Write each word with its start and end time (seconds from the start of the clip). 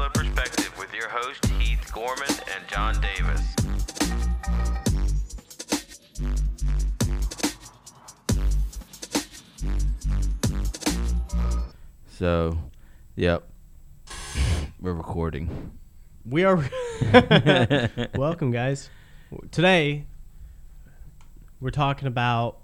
Popular 0.00 0.32
Perspective 0.32 0.78
with 0.78 0.94
your 0.94 1.10
host 1.10 1.44
Heath 1.60 1.92
Gorman 1.92 2.26
and 2.56 2.66
John 2.68 2.98
Davis. 3.02 3.54
So, 12.08 12.56
yep, 13.14 13.46
we're 14.80 14.94
recording. 14.94 15.70
We 16.24 16.44
are. 16.44 16.64
Welcome, 18.14 18.52
guys. 18.52 18.88
Today, 19.50 20.06
we're 21.60 21.68
talking 21.68 22.08
about 22.08 22.60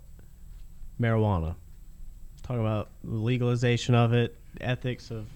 marijuana. 0.99 1.57
Talking 2.43 2.63
about 2.63 2.93
legalization 3.05 3.95
of 3.95 4.15
it, 4.15 4.39
ethics 4.59 5.11
of 5.11 5.27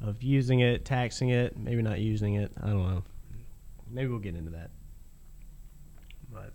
of 0.00 0.22
using 0.22 0.60
it, 0.60 0.84
taxing 0.84 1.30
it, 1.30 1.56
maybe 1.56 1.82
not 1.82 1.98
using 1.98 2.34
it. 2.34 2.52
I 2.62 2.66
don't 2.68 2.88
know. 2.88 3.02
Maybe 3.90 4.08
we'll 4.08 4.18
get 4.18 4.34
into 4.34 4.50
that. 4.50 4.70
But 6.32 6.52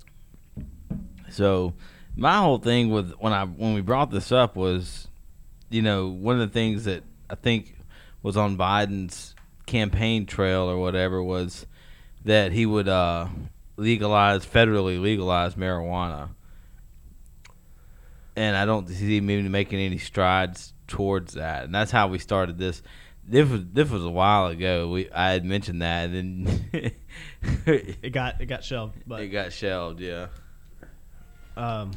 So, 1.29 1.73
my 2.15 2.37
whole 2.37 2.59
thing 2.59 2.89
with 2.89 3.11
when 3.19 3.33
I 3.33 3.45
when 3.45 3.73
we 3.73 3.81
brought 3.81 4.11
this 4.11 4.31
up 4.31 4.55
was, 4.55 5.07
you 5.69 5.81
know, 5.81 6.07
one 6.07 6.39
of 6.39 6.47
the 6.47 6.53
things 6.53 6.85
that 6.85 7.03
I 7.29 7.35
think 7.35 7.75
was 8.21 8.37
on 8.37 8.57
Biden's 8.57 9.35
campaign 9.65 10.25
trail 10.25 10.63
or 10.63 10.77
whatever 10.77 11.21
was 11.21 11.65
that 12.25 12.51
he 12.51 12.65
would 12.65 12.87
uh, 12.87 13.27
legalize 13.75 14.45
federally 14.45 15.01
legalize 15.01 15.55
marijuana, 15.55 16.29
and 18.35 18.55
I 18.55 18.65
don't 18.65 18.87
see 18.87 19.17
him 19.17 19.51
making 19.51 19.79
any 19.79 19.97
strides 19.97 20.73
towards 20.87 21.33
that. 21.33 21.63
And 21.63 21.73
that's 21.73 21.91
how 21.91 22.07
we 22.07 22.19
started 22.19 22.57
this. 22.57 22.81
This 23.27 23.47
was 23.49 23.61
this 23.71 23.89
was 23.89 24.03
a 24.03 24.09
while 24.09 24.47
ago. 24.47 24.89
We 24.89 25.09
I 25.11 25.31
had 25.31 25.45
mentioned 25.45 25.81
that, 25.81 26.09
and 26.09 26.47
then 26.47 26.91
it 27.65 28.11
got 28.11 28.41
it 28.41 28.47
got 28.47 28.63
shelved. 28.63 28.95
But 29.07 29.21
it 29.21 29.29
got 29.29 29.53
shelved. 29.53 29.99
Yeah. 30.01 30.27
um, 31.55 31.91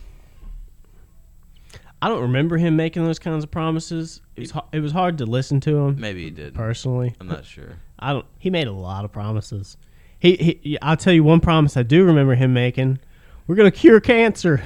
I 2.00 2.08
don't 2.08 2.22
remember 2.22 2.56
him 2.58 2.76
making 2.76 3.04
those 3.04 3.18
kinds 3.18 3.42
of 3.42 3.50
promises. 3.50 4.20
It 4.36 4.40
was 4.40 4.52
it 4.72 4.80
was 4.80 4.92
hard 4.92 5.18
to 5.18 5.26
listen 5.26 5.60
to 5.62 5.76
him 5.76 5.98
Maybe 5.98 6.24
he 6.24 6.30
did. 6.30 6.54
personally. 6.54 7.14
I'm 7.20 7.26
not 7.26 7.44
sure. 7.44 7.76
I 7.98 8.12
don't. 8.12 8.26
He 8.38 8.50
made 8.50 8.68
a 8.68 8.72
lot 8.72 9.04
of 9.04 9.10
promises. 9.12 9.76
He, 10.20 10.36
he 10.62 10.78
I'll 10.80 10.96
tell 10.96 11.12
you 11.12 11.24
one 11.24 11.40
promise 11.40 11.76
I 11.76 11.82
do 11.82 12.04
remember 12.04 12.34
him 12.36 12.52
making. 12.54 12.98
We're 13.46 13.56
gonna 13.56 13.70
cure 13.70 14.00
cancer. 14.00 14.62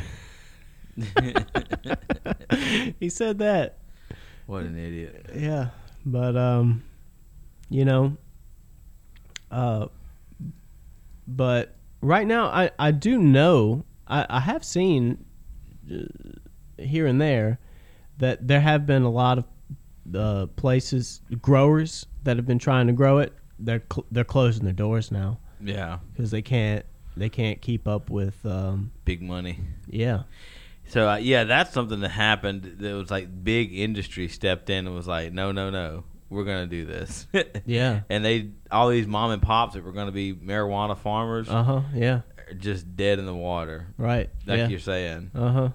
he 2.98 3.08
said 3.08 3.39
that. 3.39 3.78
What 4.47 4.64
an 4.64 4.77
idiot. 4.77 5.30
Yeah, 5.34 5.69
but 6.04 6.36
um, 6.36 6.82
you 7.68 7.84
know, 7.84 8.16
uh, 9.50 9.86
but 11.26 11.76
right 12.00 12.26
now 12.26 12.46
I 12.46 12.70
I 12.78 12.90
do 12.90 13.18
know 13.18 13.84
I 14.06 14.26
I 14.28 14.40
have 14.40 14.64
seen 14.64 15.24
uh, 15.92 16.02
here 16.82 17.06
and 17.06 17.20
there 17.20 17.58
that 18.18 18.46
there 18.46 18.60
have 18.60 18.86
been 18.86 19.02
a 19.02 19.10
lot 19.10 19.38
of 19.38 19.44
uh, 20.14 20.46
places 20.56 21.20
growers 21.40 22.06
that 22.24 22.36
have 22.36 22.46
been 22.46 22.58
trying 22.58 22.86
to 22.86 22.92
grow 22.92 23.18
it. 23.18 23.32
They're 23.58 23.82
cl- 23.92 24.06
they're 24.10 24.24
closing 24.24 24.64
their 24.64 24.72
doors 24.72 25.10
now 25.10 25.38
Yeah. 25.62 25.98
because 26.12 26.30
they 26.30 26.42
can't 26.42 26.84
they 27.16 27.28
can't 27.28 27.60
keep 27.60 27.86
up 27.86 28.08
with 28.10 28.44
um 28.46 28.92
Big 29.04 29.20
money. 29.22 29.58
yeah 29.86 30.22
So 30.91 31.08
uh, 31.08 31.16
yeah, 31.16 31.44
that's 31.44 31.72
something 31.72 32.00
that 32.00 32.10
happened. 32.10 32.77
That 32.80 32.94
was 32.94 33.10
like 33.10 33.44
big 33.44 33.72
industry 33.77 34.28
stepped 34.28 34.70
in 34.70 34.86
and 34.86 34.94
was 34.94 35.06
like, 35.06 35.33
no, 35.33 35.52
no, 35.52 35.70
no, 35.70 36.05
we're 36.28 36.44
gonna 36.44 36.66
do 36.66 36.84
this. 36.84 37.27
yeah 37.66 38.00
and 38.10 38.24
they 38.24 38.50
all 38.70 38.88
these 38.88 39.06
mom 39.06 39.30
and 39.30 39.41
pops 39.42 39.74
that 39.74 39.84
were 39.84 39.92
gonna 39.92 40.12
be 40.12 40.33
marijuana 40.34 40.96
farmers 40.96 41.48
uh 41.48 41.62
huh 41.62 41.80
yeah 41.94 42.20
are 42.48 42.55
just 42.55 42.96
dead 42.96 43.18
in 43.18 43.27
the 43.27 43.34
water, 43.34 43.86
right 43.96 44.30
like 44.46 44.58
yeah 44.58 44.68
you're 44.68 44.78
saying. 44.78 45.30
uh 45.34 45.52
huh 45.52 45.68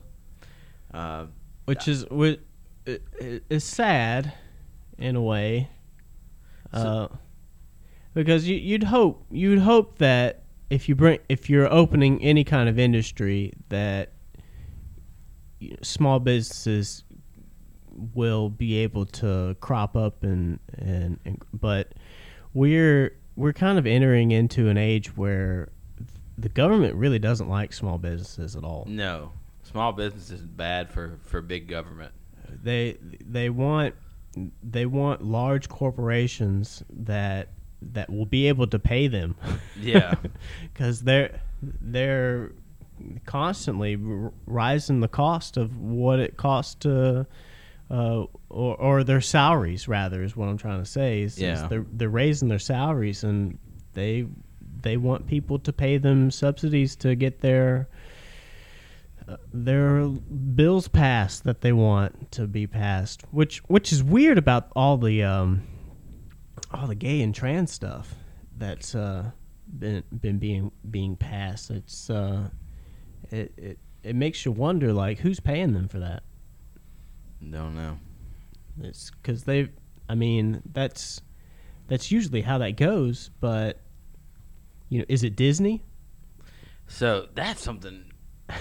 Uh, 0.93 1.25
which 1.65 1.87
is 1.87 2.05
which 2.09 2.39
it, 2.85 3.03
it, 3.19 3.43
it's 3.49 3.65
sad 3.65 4.33
in 4.97 5.15
a 5.15 5.21
way 5.21 5.69
uh, 6.73 7.07
because 8.13 8.47
you, 8.47 8.55
you'd 8.55 8.83
hope 8.83 9.25
you'd 9.31 9.59
hope 9.59 9.97
that 9.97 10.43
if 10.69 10.87
you 10.89 10.95
bring 10.95 11.19
if 11.29 11.49
you're 11.49 11.71
opening 11.71 12.21
any 12.21 12.43
kind 12.43 12.69
of 12.69 12.77
industry 12.79 13.53
that 13.69 14.11
small 15.81 16.19
businesses 16.19 17.03
will 18.13 18.49
be 18.49 18.77
able 18.79 19.05
to 19.05 19.55
crop 19.61 19.95
up 19.95 20.23
and, 20.23 20.59
and 20.77 21.17
and 21.25 21.41
but 21.53 21.93
we're 22.53 23.15
we're 23.37 23.53
kind 23.53 23.77
of 23.79 23.85
entering 23.85 24.31
into 24.31 24.67
an 24.67 24.77
age 24.77 25.15
where 25.15 25.69
the 26.37 26.49
government 26.49 26.93
really 26.95 27.19
doesn't 27.19 27.47
like 27.49 27.71
small 27.71 27.97
businesses 27.97 28.55
at 28.55 28.63
all 28.65 28.85
no, 28.89 29.31
small 29.63 29.93
business 29.93 30.29
is 30.29 30.41
bad 30.41 30.89
for 30.91 31.19
for 31.23 31.41
big 31.41 31.67
government. 31.69 32.11
they 32.63 32.97
they 33.25 33.49
want 33.49 33.95
they 34.61 34.85
want 34.85 35.21
large 35.23 35.69
corporations 35.69 36.83
that 36.89 37.47
that 37.81 38.09
will 38.09 38.25
be 38.25 38.47
able 38.49 38.67
to 38.67 38.79
pay 38.79 39.07
them 39.07 39.35
Yeah. 39.79 40.15
because 40.73 41.01
they're 41.01 41.39
they're 41.61 42.51
constantly 43.25 43.95
r- 43.95 44.31
rising 44.45 44.99
the 45.01 45.07
cost 45.07 45.57
of 45.57 45.77
what 45.79 46.19
it 46.19 46.37
costs 46.37 46.75
to 46.75 47.25
uh, 47.91 48.23
or, 48.49 48.75
or 48.77 49.03
their 49.03 49.21
salaries 49.21 49.87
rather 49.87 50.23
is 50.23 50.35
what 50.35 50.49
I'm 50.49 50.57
trying 50.57 50.79
to 50.79 50.89
say 50.89 51.21
is, 51.21 51.33
is 51.35 51.39
Yeah. 51.39 51.67
they're 51.67 51.85
they're 51.91 52.09
raising 52.09 52.47
their 52.47 52.59
salaries 52.59 53.23
and 53.23 53.57
they 53.93 54.25
they 54.81 54.97
want 54.97 55.27
people 55.27 55.59
to 55.59 55.71
pay 55.73 55.97
them 55.97 56.31
subsidies 56.31 56.95
to 56.97 57.15
get 57.15 57.41
their 57.41 57.87
uh, 59.27 59.37
their 59.53 60.07
bills 60.07 60.87
passed 60.87 61.43
that 61.43 61.61
they 61.61 61.73
want 61.73 62.31
to 62.31 62.47
be 62.47 62.65
passed 62.67 63.21
which 63.31 63.59
which 63.69 63.91
is 63.91 64.03
weird 64.03 64.37
about 64.37 64.71
all 64.75 64.97
the 64.97 65.23
um 65.23 65.61
all 66.71 66.87
the 66.87 66.95
gay 66.95 67.21
and 67.21 67.33
trans 67.35 67.71
stuff 67.71 68.15
that's 68.57 68.95
uh 68.95 69.29
been 69.79 70.03
been 70.21 70.37
being 70.37 70.71
being 70.89 71.15
passed 71.15 71.69
it's 71.71 72.09
uh 72.09 72.47
it 73.31 73.53
it, 73.57 73.79
it 74.03 74.15
makes 74.15 74.45
you 74.45 74.51
wonder 74.51 74.93
like 74.93 75.19
who's 75.19 75.39
paying 75.39 75.73
them 75.73 75.87
for 75.87 75.99
that 75.99 76.23
Don't 77.49 77.75
know. 77.75 77.97
it's 78.81 79.09
because 79.11 79.43
they 79.43 79.69
i 80.09 80.15
mean 80.15 80.61
that's 80.73 81.21
that's 81.87 82.11
usually 82.11 82.41
how 82.41 82.57
that 82.59 82.71
goes 82.77 83.29
but 83.39 83.79
you 84.89 84.99
know 84.99 85.05
is 85.07 85.23
it 85.23 85.35
disney 85.35 85.83
So 86.87 87.27
that's 87.33 87.61
something. 87.63 88.05
Uh, 88.47 88.55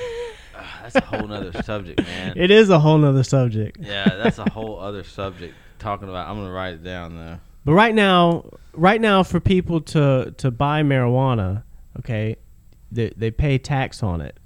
that's 0.82 0.94
a 0.96 1.00
whole 1.02 1.26
nother 1.28 1.62
subject, 1.64 2.00
man. 2.02 2.32
it 2.36 2.50
is 2.50 2.70
a 2.70 2.78
whole 2.78 2.96
nother 2.96 3.22
subject 3.24 3.78
Yeah, 3.80 4.16
that's 4.16 4.38
a 4.38 4.48
whole 4.48 4.78
other 4.80 5.02
subject. 5.04 5.54
Talking 5.78 6.08
about, 6.08 6.28
I'm 6.28 6.36
gonna 6.36 6.50
write 6.52 6.74
it 6.74 6.84
down 6.84 7.16
though. 7.16 7.38
But 7.66 7.72
right 7.74 7.94
now, 7.94 8.44
right 8.72 9.00
now, 9.00 9.22
for 9.24 9.40
people 9.40 9.80
to 9.92 10.32
to 10.38 10.50
buy 10.50 10.82
marijuana, 10.82 11.64
okay, 11.98 12.36
they 12.92 13.12
they 13.16 13.30
pay 13.30 13.58
tax 13.58 14.02
on 14.02 14.20
it. 14.22 14.38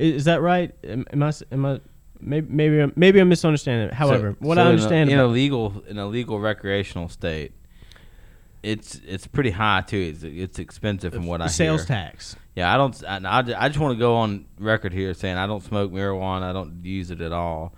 Is, 0.00 0.24
that 0.24 0.40
right? 0.40 0.74
Am, 0.84 1.04
am 1.12 1.22
I 1.22 1.32
am 1.52 1.66
I 1.66 1.80
maybe 2.20 2.46
maybe 2.50 2.78
I'm, 2.80 2.92
maybe 2.96 3.18
I'm 3.20 3.28
misunderstanding 3.28 3.88
it. 3.88 3.94
However, 3.94 4.36
So- 4.40 4.46
what 4.46 4.56
so 4.56 4.60
I 4.60 4.64
in 4.64 4.66
a- 4.66 4.70
understand 4.70 5.10
in 5.10 5.18
a, 5.18 5.26
legal 5.26 5.82
in 5.88 5.98
a 5.98 6.06
legal 6.06 6.40
recreational 6.40 7.08
state, 7.08 7.52
it's 8.62 9.00
it's 9.06 9.26
pretty 9.26 9.50
high 9.50 9.82
too. 9.82 9.98
It's 10.14 10.22
it's 10.22 10.58
expensive 10.58 11.12
from 11.14 11.26
what 11.26 11.40
I 11.40 11.46
sales 11.48 11.82
hear. 11.86 11.96
tax. 11.96 12.36
Yeah, 12.56 12.72
I 12.72 12.76
don't. 12.76 13.04
I, 13.04 13.38
I 13.38 13.42
ju- 13.42 13.54
I 13.56 13.68
just 13.68 13.78
want 13.80 13.94
to 13.94 13.98
go 13.98 14.16
on 14.16 14.46
record 14.58 14.92
here 14.92 15.14
saying 15.14 15.36
I 15.36 15.46
don't 15.46 15.62
smoke 15.62 15.92
marijuana. 15.92 16.42
I 16.42 16.52
don't 16.52 16.84
use 16.84 17.10
it 17.10 17.20
at 17.20 17.32
all. 17.32 17.74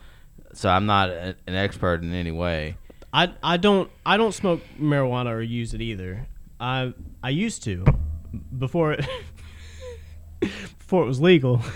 So 0.54 0.68
I'm 0.68 0.86
not 0.86 1.10
a, 1.10 1.36
an 1.46 1.54
expert 1.54 2.02
in 2.02 2.12
any 2.14 2.30
way. 2.32 2.76
I 3.12 3.32
I 3.42 3.56
don't 3.58 3.90
I 4.06 4.16
don't 4.16 4.32
smoke 4.32 4.60
marijuana 4.80 5.30
or 5.30 5.42
use 5.42 5.74
it 5.74 5.80
either. 5.80 6.26
I 6.58 6.94
I 7.22 7.30
used 7.30 7.62
to 7.64 7.84
before 8.58 8.92
it 8.94 9.06
before 10.92 11.04
it 11.04 11.08
was 11.08 11.22
legal. 11.22 11.62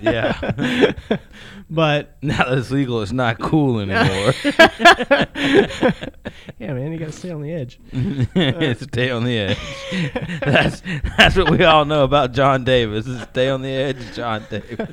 Yeah. 0.00 0.92
but 1.70 2.18
Now 2.20 2.44
that 2.44 2.58
it's 2.58 2.70
legal, 2.70 3.00
it's 3.00 3.12
not 3.12 3.38
cool 3.38 3.78
anymore. 3.78 4.34
yeah, 6.58 6.74
man, 6.74 6.92
you 6.92 6.98
gotta 6.98 7.12
stay 7.12 7.30
on 7.30 7.40
the 7.40 7.52
edge. 7.52 7.78
stay 8.82 9.10
on 9.10 9.24
the 9.24 9.38
edge. 9.38 9.58
That's 10.40 10.82
that's 11.16 11.36
what 11.36 11.50
we 11.50 11.62
all 11.64 11.84
know 11.84 12.02
about 12.04 12.32
John 12.32 12.64
Davis. 12.64 13.06
Is 13.06 13.22
stay 13.22 13.48
on 13.48 13.62
the 13.62 13.70
edge, 13.70 14.14
John 14.14 14.44
Davis. 14.50 14.90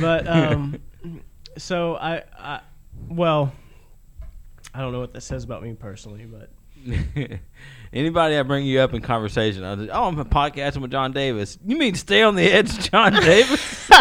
but 0.00 0.26
um, 0.26 0.80
so 1.58 1.96
I, 1.96 2.22
I, 2.36 2.60
well, 3.08 3.52
I 4.72 4.80
don't 4.80 4.92
know 4.92 5.00
what 5.00 5.12
that 5.12 5.20
says 5.20 5.44
about 5.44 5.62
me 5.62 5.74
personally, 5.74 6.24
but 6.24 6.50
Anybody 7.92 8.36
I 8.36 8.42
bring 8.42 8.66
you 8.66 8.80
up 8.80 8.92
in 8.92 9.00
conversation, 9.00 9.62
I 9.64 9.76
just, 9.76 9.90
oh, 9.92 10.04
I'm 10.04 10.16
podcasting 10.24 10.82
with 10.82 10.90
John 10.90 11.12
Davis. 11.12 11.58
You 11.64 11.76
mean 11.76 11.94
stay 11.94 12.22
on 12.22 12.34
the 12.34 12.42
edge, 12.42 12.90
John 12.90 13.12
Davis? 13.12 13.88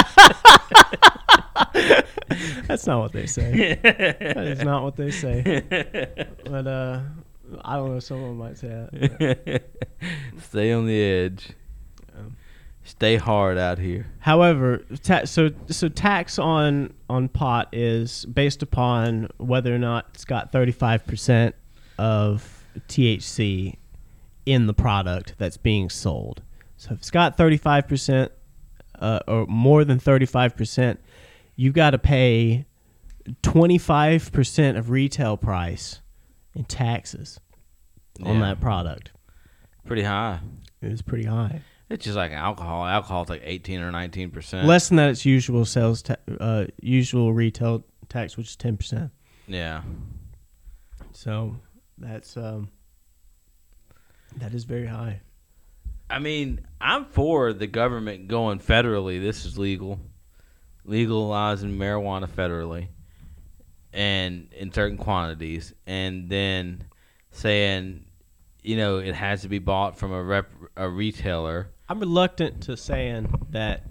that's 2.68 2.88
not 2.88 3.00
what 3.00 3.14
they 3.14 3.28
say. 3.28 3.80
that 3.82 4.48
is 4.48 4.64
not 4.64 4.84
what 4.84 4.96
they 4.96 5.12
say. 5.12 5.64
But 6.46 6.68
uh, 6.68 7.02
I 7.64 7.76
don't 7.78 7.94
know. 7.94 8.00
Someone 8.00 8.38
might 8.38 8.58
say 8.58 8.68
that. 8.68 9.64
Stay 10.42 10.72
on 10.72 10.86
the 10.86 11.02
edge. 11.02 11.50
Um, 12.16 12.36
Stay 12.84 13.16
hard 13.16 13.58
out 13.58 13.80
here. 13.80 14.08
However, 14.20 14.84
ta- 15.04 15.24
so 15.26 15.52
so 15.68 15.88
tax 15.88 16.38
on 16.38 16.94
on 17.10 17.30
pot 17.30 17.70
is 17.72 18.26
based 18.26 18.62
upon 18.62 19.30
whether 19.38 19.74
or 19.74 19.80
not 19.80 20.08
it's 20.14 20.26
got 20.26 20.52
35% 20.52 21.54
of 21.98 22.53
THC 22.88 23.78
in 24.46 24.68
the 24.68 24.74
product 24.74 25.36
that's 25.38 25.58
being 25.58 25.90
sold. 25.90 26.42
So 26.78 26.92
if 26.94 27.00
it's 27.00 27.12
got 27.12 27.38
35% 27.38 28.30
uh, 29.00 29.20
or 29.28 29.46
more 29.48 29.86
than 29.86 30.00
35%, 30.00 30.98
you've 31.56 31.74
got 31.74 31.92
to 31.92 31.98
pay 31.98 32.66
25% 33.42 34.78
of 34.78 34.90
retail 34.90 35.38
price 35.38 36.02
in 36.56 36.66
taxes 36.66 37.40
on 38.22 38.36
Yeah. 38.36 38.42
that 38.42 38.60
product. 38.62 39.12
Pretty 39.86 40.04
high. 40.04 40.40
It 40.82 40.92
is 40.92 41.02
pretty 41.02 41.26
high. 41.26 41.62
It's 41.90 42.04
just 42.06 42.18
like 42.18 42.32
alcohol. 42.32 42.86
Alcohol's 42.86 43.30
like 43.30 43.42
18 43.44 43.82
or 43.82 43.92
19 43.92 44.32
percent. 44.32 44.68
Less 44.68 44.90
than 44.90 44.96
that, 44.98 45.10
it's 45.10 45.26
usual 45.26 45.64
sales, 45.66 46.02
ta- 46.02 46.16
uh, 46.40 46.66
usual 46.82 47.34
retail 47.34 47.86
tax, 48.10 48.36
which 48.36 48.48
is 48.48 48.56
ten 48.56 48.78
percent. 48.78 49.12
Yeah. 49.48 49.84
So 51.12 51.56
that's 51.98 52.38
um, 52.38 52.70
that 54.38 54.54
is 54.54 54.64
very 54.64 54.88
high. 54.88 55.22
I 56.10 56.20
mean, 56.20 56.62
I'm 56.80 57.06
for 57.06 57.54
the 57.54 57.68
government 57.68 58.28
going 58.28 58.60
federally. 58.60 59.20
This 59.20 59.46
is 59.46 59.58
legal, 59.58 60.00
legalizing 60.86 61.72
marijuana 61.72 62.30
federally, 62.30 62.90
and 63.92 64.54
in 64.54 64.72
certain 64.72 64.98
quantities, 64.98 65.74
and 65.88 66.30
then 66.30 66.86
saying, 67.32 68.06
you 68.62 68.78
know, 68.78 69.00
it 69.00 69.16
has 69.16 69.42
to 69.42 69.50
be 69.50 69.60
bought 69.60 69.98
from 69.98 70.12
a 70.12 70.22
rep, 70.22 70.52
a 70.78 70.88
retailer. 70.88 71.72
I'm 71.90 72.00
reluctant 72.00 72.62
to 72.64 72.78
saying 72.78 73.48
that 73.50 73.84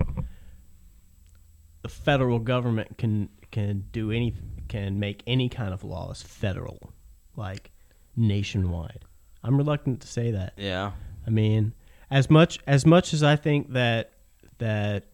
the 1.82 1.88
federal 1.88 2.38
government 2.38 2.98
can 2.98 3.30
can 3.50 3.84
do 3.90 4.12
any 4.12 4.34
can 4.68 5.00
make 5.00 5.22
any 5.26 5.48
kind 5.48 5.74
of 5.74 5.82
laws 5.82 6.22
federal, 6.22 6.92
like 7.36 7.71
nationwide. 8.16 9.04
I'm 9.42 9.56
reluctant 9.56 10.00
to 10.02 10.06
say 10.06 10.30
that. 10.32 10.54
Yeah. 10.56 10.92
I 11.26 11.30
mean, 11.30 11.72
as 12.10 12.28
much 12.30 12.58
as 12.66 12.84
much 12.86 13.12
as 13.14 13.22
I 13.22 13.36
think 13.36 13.72
that 13.72 14.12
that 14.58 15.06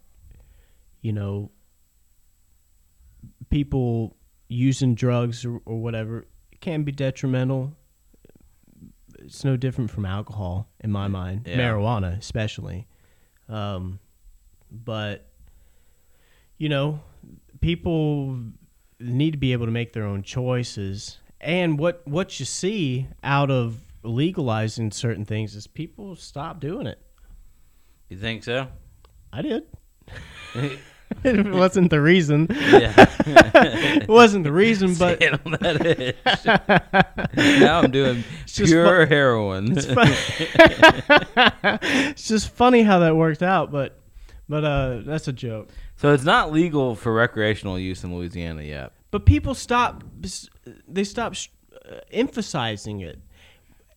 you 1.00 1.12
know 1.12 1.50
people 3.50 4.16
using 4.48 4.94
drugs 4.94 5.44
or, 5.44 5.60
or 5.64 5.80
whatever 5.80 6.26
can 6.60 6.82
be 6.82 6.92
detrimental. 6.92 7.74
It's 9.20 9.44
no 9.44 9.56
different 9.56 9.90
from 9.90 10.04
alcohol 10.06 10.68
in 10.80 10.90
my 10.92 11.08
mind, 11.08 11.46
Yeah. 11.46 11.56
marijuana 11.58 12.18
especially. 12.18 12.86
Um, 13.48 13.98
but 14.70 15.26
you 16.56 16.68
know, 16.68 17.00
people 17.60 18.38
need 19.00 19.32
to 19.32 19.38
be 19.38 19.52
able 19.52 19.66
to 19.66 19.72
make 19.72 19.92
their 19.92 20.04
own 20.04 20.22
choices. 20.22 21.18
And 21.40 21.78
what 21.78 22.06
what 22.06 22.38
you 22.40 22.46
see 22.46 23.06
out 23.22 23.50
of 23.50 23.78
legalizing 24.02 24.90
certain 24.90 25.24
things 25.24 25.54
is 25.54 25.66
people 25.66 26.16
stop 26.16 26.60
doing 26.60 26.86
it. 26.86 27.00
You 28.08 28.16
think 28.16 28.42
so? 28.42 28.68
I 29.32 29.42
did. 29.42 29.64
it 31.24 31.46
wasn't 31.46 31.90
the 31.90 32.00
reason. 32.00 32.46
yeah. 32.50 33.06
It 34.00 34.08
wasn't 34.08 34.44
the 34.44 34.52
reason, 34.52 34.94
but 34.98 35.22
on 35.22 35.52
that 35.60 36.14
edge. 36.26 37.60
now 37.60 37.80
I'm 37.80 37.90
doing 37.90 38.24
just 38.46 38.70
pure 38.72 39.04
heroin. 39.06 39.76
it's, 39.76 39.86
it's 41.82 42.28
just 42.28 42.50
funny 42.50 42.82
how 42.82 43.00
that 43.00 43.16
worked 43.16 43.42
out. 43.42 43.70
But 43.70 44.00
but 44.48 44.64
uh, 44.64 45.00
that's 45.04 45.28
a 45.28 45.32
joke. 45.32 45.68
so 45.96 46.14
it's 46.14 46.24
not 46.24 46.52
legal 46.52 46.94
for 46.94 47.12
recreational 47.12 47.78
use 47.78 48.02
in 48.04 48.14
Louisiana 48.14 48.62
yet. 48.62 48.92
But 49.10 49.24
people 49.26 49.54
stop. 49.54 50.04
They 50.86 51.04
stop 51.04 51.34
uh, 51.90 51.96
emphasizing 52.12 53.00
it, 53.00 53.18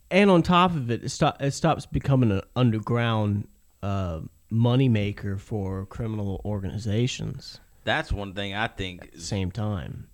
and 0.09 0.29
on 0.29 0.41
top 0.41 0.71
of 0.71 0.89
it, 0.89 1.03
it, 1.03 1.09
stop, 1.09 1.41
it 1.41 1.51
stops 1.51 1.85
becoming 1.85 2.31
an 2.31 2.41
underground 2.55 3.47
uh, 3.83 4.21
moneymaker 4.51 5.39
for 5.39 5.85
criminal 5.85 6.41
organizations. 6.45 7.59
That's 7.83 8.11
one 8.11 8.33
thing 8.33 8.53
I 8.53 8.67
think. 8.67 9.03
at 9.03 9.13
the 9.13 9.21
same 9.21 9.51
time. 9.51 10.07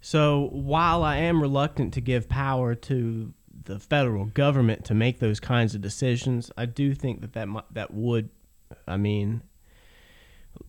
So 0.00 0.48
while 0.52 1.02
I 1.02 1.16
am 1.16 1.40
reluctant 1.40 1.94
to 1.94 2.00
give 2.00 2.28
power 2.28 2.74
to 2.74 3.32
the 3.64 3.78
federal 3.78 4.26
government 4.26 4.84
to 4.86 4.94
make 4.94 5.18
those 5.18 5.40
kinds 5.40 5.74
of 5.74 5.80
decisions, 5.80 6.50
I 6.56 6.66
do 6.66 6.94
think 6.94 7.20
that 7.20 7.32
that, 7.34 7.48
mi- 7.48 7.60
that 7.72 7.92
would, 7.92 8.30
I 8.86 8.96
mean, 8.96 9.42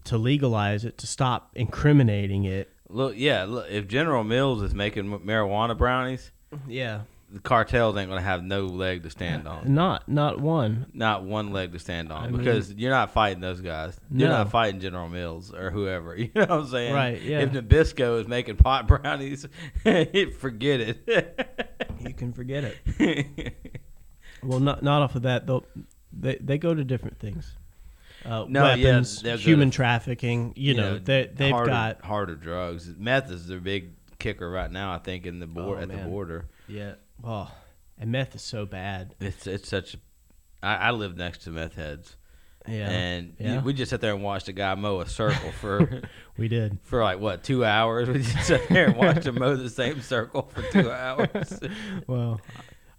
to 0.05 0.17
legalize 0.17 0.83
it, 0.85 0.97
to 0.99 1.07
stop 1.07 1.51
incriminating 1.55 2.45
it. 2.45 2.71
Look, 2.89 3.13
yeah. 3.17 3.43
Look, 3.45 3.67
if 3.69 3.87
General 3.87 4.23
Mills 4.23 4.61
is 4.63 4.73
making 4.73 5.05
marijuana 5.19 5.77
brownies, 5.77 6.31
Yeah, 6.67 7.01
the 7.31 7.39
cartels 7.39 7.95
ain't 7.97 8.09
gonna 8.09 8.21
have 8.21 8.43
no 8.43 8.65
leg 8.65 9.03
to 9.03 9.09
stand 9.11 9.47
on. 9.47 9.71
not 9.75 10.09
not 10.09 10.39
one. 10.39 10.87
Not 10.93 11.23
one 11.23 11.51
leg 11.53 11.73
to 11.73 11.79
stand 11.79 12.11
on 12.11 12.23
I 12.23 12.27
mean- 12.29 12.37
because 12.37 12.73
you're 12.73 12.89
not 12.89 13.11
fighting 13.11 13.41
those 13.41 13.61
guys. 13.61 13.99
You're 14.11 14.29
No. 14.29 14.37
not 14.39 14.49
fighting 14.51 14.79
General 14.79 15.07
Mills 15.09 15.53
or 15.53 15.69
whoever. 15.69 16.15
You 16.17 16.29
know 16.33 16.41
what 16.41 16.51
I'm 16.51 16.67
saying? 16.67 16.93
Right, 16.95 17.21
yeah. 17.21 17.41
If 17.41 17.51
Nabisco 17.51 18.19
is 18.21 18.27
making 18.27 18.55
pot 18.57 18.87
brownies, 18.87 19.47
forget 19.83 20.79
it. 20.81 21.47
You 21.99 22.13
can 22.15 22.33
forget 22.33 22.63
it. 22.97 23.55
Well, 24.41 24.59
not 24.59 24.81
not 24.81 25.01
off 25.03 25.15
of 25.15 25.21
that 25.23 25.45
though. 25.45 25.65
They 26.11 26.37
they 26.41 26.57
go 26.57 26.73
to 26.73 26.83
different 26.83 27.19
things. 27.19 27.55
Uh, 28.25 28.45
No, 28.49 28.73
yeah, 28.73 28.75
weapons, 28.85 29.21
they'll 29.21 29.37
human 29.37 29.69
to- 29.71 29.75
trafficking. 29.75 30.53
You, 30.55 30.73
know, 30.75 30.97
they 30.99 31.29
they've 31.33 31.51
harder, 31.51 31.69
got 31.71 32.01
harder 32.03 32.35
drugs. 32.35 32.91
Meth 32.97 33.31
is 33.31 33.47
their 33.47 33.59
big 33.59 33.91
kicker 34.19 34.49
right 34.49 34.69
now. 34.71 34.93
I 34.93 34.97
think 34.97 35.25
in 35.25 35.39
the 35.39 35.47
board 35.47 35.79
Oh, 35.79 35.81
at 35.83 35.89
the 35.89 35.97
border. 36.09 36.45
yeah. 36.67 36.93
Oh, 37.23 37.51
and 37.97 38.11
meth 38.11 38.35
is 38.35 38.41
so 38.41 38.65
bad. 38.65 39.15
It's 39.19 39.47
it's 39.47 39.69
such. 39.69 39.95
I, 40.61 40.75
I 40.75 40.91
live 40.91 41.15
next 41.17 41.39
to 41.43 41.51
meth 41.51 41.75
heads, 41.75 42.17
Yeah, 42.67 42.89
and 42.89 43.35
Yeah. 43.39 43.61
we 43.61 43.71
just 43.73 43.91
sat 43.91 44.01
there 44.01 44.13
and 44.13 44.21
watched 44.23 44.49
a 44.49 44.53
guy 44.53 44.75
mow 44.75 44.99
a 44.99 45.07
circle 45.07 45.51
for 45.53 46.01
we 46.37 46.49
did. 46.49 46.79
for 46.83 47.01
like 47.01 47.19
what 47.19 47.43
two 47.45 47.63
hours. 47.63 48.09
We 48.13 48.21
just 48.21 48.47
sat 48.47 48.67
there 48.67 48.87
and 48.87 48.97
watched 48.97 49.25
him 49.25 49.35
mow 49.35 49.55
the 49.55 49.69
same 49.69 50.01
circle 50.01 50.51
for 50.53 50.61
two 50.73 50.91
hours. 50.91 51.59
Well, 52.07 52.41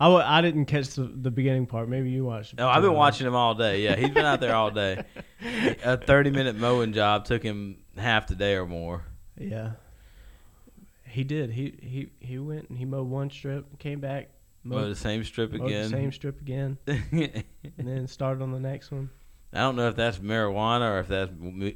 I, 0.00 0.04
w- 0.06 0.24
I 0.26 0.40
didn't 0.40 0.64
catch 0.64 0.88
the, 0.94 1.02
the 1.02 1.30
beginning 1.30 1.66
part. 1.66 1.88
Maybe 1.88 2.10
you 2.10 2.24
watched. 2.24 2.54
it 2.54 2.58
No, 2.58 2.68
I've 2.68 2.80
been 2.82 2.94
watching 2.94 3.26
him 3.26 3.34
all 3.34 3.54
day. 3.54 3.82
Yeah, 3.82 3.96
he's 3.96 4.08
been 4.10 4.24
out 4.24 4.40
there 4.40 4.54
all 4.54 4.70
day. 4.70 5.04
A 5.84 5.96
thirty 5.98 6.30
minute 6.30 6.56
mowing 6.56 6.92
job 6.94 7.26
took 7.26 7.42
him 7.42 7.76
half 7.98 8.26
the 8.26 8.34
day 8.34 8.54
or 8.54 8.64
more. 8.66 9.04
Yeah, 9.38 9.72
he 11.06 11.22
did. 11.24 11.50
He 11.50 11.74
he 11.82 12.10
he 12.26 12.38
went 12.38 12.68
and 12.70 12.78
he 12.78 12.84
mowed 12.84 13.08
one 13.08 13.30
strip, 13.30 13.78
came 13.78 14.00
back, 14.00 14.30
Mowed 14.64 14.90
the 14.90 14.94
same 14.96 15.22
strip 15.24 15.52
mowed 15.52 15.60
the 15.62 15.66
again. 15.66 15.88
same 15.90 16.12
strip 16.12 16.40
again, 16.40 16.78
and 16.86 17.44
then 17.76 18.06
started 18.06 18.42
on 18.42 18.52
the 18.52 18.60
next 18.60 18.90
one. 18.90 19.10
I 19.52 19.58
don't 19.60 19.76
know 19.76 19.88
if 19.88 19.96
that's 19.96 20.18
marijuana 20.18 20.90
or 20.92 21.00
if 21.00 21.08
that's 21.08 21.32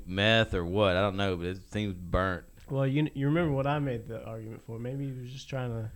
meth 0.06 0.54
or 0.54 0.64
what. 0.64 0.96
I 0.96 1.00
don't 1.00 1.16
know, 1.16 1.36
but 1.36 1.46
it 1.46 1.58
seems 1.72 1.92
burnt. 1.94 2.44
Well, 2.70 2.86
you 2.86 3.08
you 3.14 3.26
remember 3.26 3.52
what 3.52 3.66
I 3.66 3.78
made 3.80 4.06
the 4.08 4.24
argument 4.24 4.62
for? 4.66 4.78
Maybe 4.78 5.06
he 5.06 5.12
was 5.20 5.30
just 5.32 5.48
trying 5.50 5.70
to, 5.70 5.90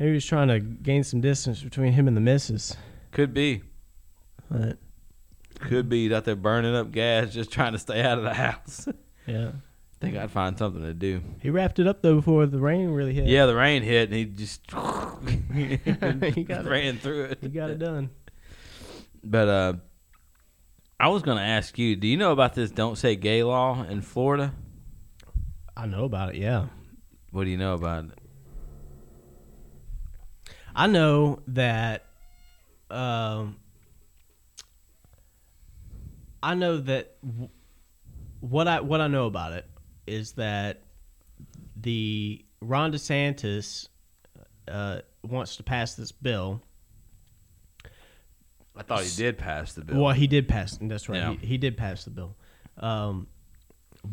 maybe 0.00 0.10
he 0.10 0.14
was 0.14 0.26
trying 0.26 0.48
to 0.48 0.58
gain 0.58 1.04
some 1.04 1.20
distance 1.20 1.62
between 1.62 1.92
him 1.92 2.08
and 2.08 2.16
the 2.16 2.20
missus. 2.20 2.76
Could 3.12 3.32
be. 3.32 3.62
But 4.50 4.78
Could 5.60 5.88
be 5.88 6.12
out 6.12 6.24
there 6.24 6.34
burning 6.34 6.74
up 6.74 6.90
gas 6.90 7.32
just 7.32 7.52
trying 7.52 7.72
to 7.72 7.78
stay 7.78 8.02
out 8.02 8.18
of 8.18 8.24
the 8.24 8.34
house. 8.34 8.88
yeah, 9.26 9.52
think 10.00 10.16
I'd 10.16 10.30
find 10.32 10.58
something 10.58 10.82
to 10.82 10.94
do. 10.94 11.20
he 11.40 11.50
wrapped 11.50 11.78
it 11.78 11.86
up 11.86 12.02
though 12.02 12.16
before 12.16 12.46
the 12.46 12.58
rain 12.58 12.88
really 12.90 13.14
hit. 13.14 13.26
Yeah, 13.26 13.46
the 13.46 13.54
rain 13.54 13.82
hit 13.82 14.08
and 14.08 14.14
he 14.16 14.24
just 14.24 14.62
He 14.72 16.44
got 16.44 16.66
it. 16.66 16.68
ran 16.68 16.98
through 16.98 17.24
it. 17.24 17.38
he 17.42 17.48
got 17.48 17.70
it 17.70 17.78
done. 17.78 18.10
But 19.22 19.48
uh, 19.48 19.72
I 20.98 21.08
was 21.08 21.22
going 21.22 21.36
to 21.36 21.44
ask 21.44 21.78
you, 21.78 21.94
do 21.94 22.08
you 22.08 22.16
know 22.16 22.32
about 22.32 22.54
this 22.54 22.70
"Don't 22.70 22.96
Say 22.96 23.16
Gay" 23.16 23.42
law 23.42 23.84
in 23.84 24.00
Florida? 24.00 24.54
I 25.76 25.86
know 25.86 26.04
about 26.04 26.30
it. 26.30 26.36
Yeah. 26.40 26.66
What 27.30 27.44
do 27.44 27.50
you 27.50 27.58
know 27.58 27.74
about 27.74 28.06
it? 28.06 28.10
I 30.74 30.86
know 30.86 31.40
that 31.48 32.06
um, 32.90 33.56
I 36.42 36.54
know 36.54 36.78
that 36.78 37.16
w- 37.24 37.48
what 38.40 38.68
I 38.68 38.80
what 38.80 39.00
I 39.00 39.06
know 39.06 39.26
about 39.26 39.52
it 39.52 39.66
is 40.06 40.32
that 40.32 40.82
the 41.76 42.44
Ron 42.60 42.92
DeSantis 42.92 43.88
uh, 44.68 45.00
wants 45.22 45.56
to 45.56 45.62
pass 45.62 45.94
this 45.94 46.12
bill. 46.12 46.62
I 48.76 48.82
thought 48.82 49.02
he 49.02 49.16
did 49.16 49.36
pass 49.36 49.74
the 49.74 49.84
bill. 49.84 50.00
Well, 50.00 50.14
he 50.14 50.26
did 50.26 50.48
pass. 50.48 50.78
That's 50.80 51.08
right. 51.08 51.18
Yeah. 51.18 51.32
He, 51.40 51.46
he 51.46 51.58
did 51.58 51.76
pass 51.76 52.04
the 52.04 52.10
bill, 52.10 52.36
um, 52.78 53.26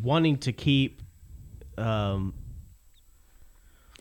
wanting 0.02 0.38
to 0.40 0.52
keep 0.52 1.02
um, 1.78 2.34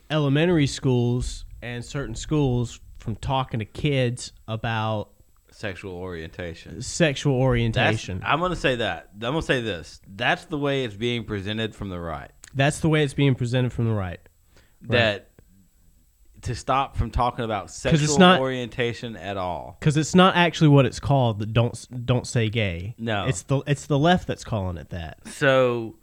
elementary 0.09 0.67
schools 0.67 1.45
and 1.61 1.83
certain 1.83 2.15
schools 2.15 2.79
from 2.99 3.15
talking 3.15 3.59
to 3.59 3.65
kids 3.65 4.31
about 4.47 5.09
Sexual 5.51 5.93
orientation. 5.93 6.81
sexual 6.83 7.33
That's, 7.33 7.41
orientation. 7.41 8.21
I'm 8.23 8.39
going 8.39 8.51
to 8.51 8.55
say 8.55 8.75
that. 8.75 9.09
I'm 9.15 9.19
going 9.19 9.35
to 9.35 9.41
say 9.41 9.61
this. 9.61 9.99
That's 10.07 10.45
the 10.45 10.57
way 10.57 10.83
it's 10.83 10.95
being 10.95 11.23
presented 11.23 11.73
from 11.73 11.89
the 11.89 11.99
right. 11.99 12.29
That's 12.53 12.79
the 12.79 12.89
way 12.89 13.03
it's 13.03 13.15
being 13.15 13.33
presented 13.33 13.73
from 13.73 13.85
the 13.85 13.93
right. 13.93 14.19
That 14.83 15.29
to 16.43 16.53
stop 16.53 16.95
from 16.95 17.09
talking 17.09 17.43
about 17.43 17.65
it's 17.65 17.73
sexual 17.75 18.19
not- 18.19 18.39
orientation 18.39 19.15
at 19.15 19.37
all. 19.37 19.77
because 19.79 19.97
it's 19.97 20.13
not 20.13 20.35
actually 20.35 20.67
what 20.67 20.85
it's 20.85 20.99
called. 20.99 21.39
The 21.39 21.47
don't 21.47 22.05
don't 22.05 22.27
say 22.27 22.49
gay. 22.49 22.93
No. 22.99 23.25
it's 23.25 23.41
the 23.43 23.61
it's 23.65 23.87
the 23.87 23.97
left 23.97 24.27
that's 24.27 24.43
calling 24.43 24.77
it 24.77 24.89
that. 24.91 25.27
So 25.29 25.95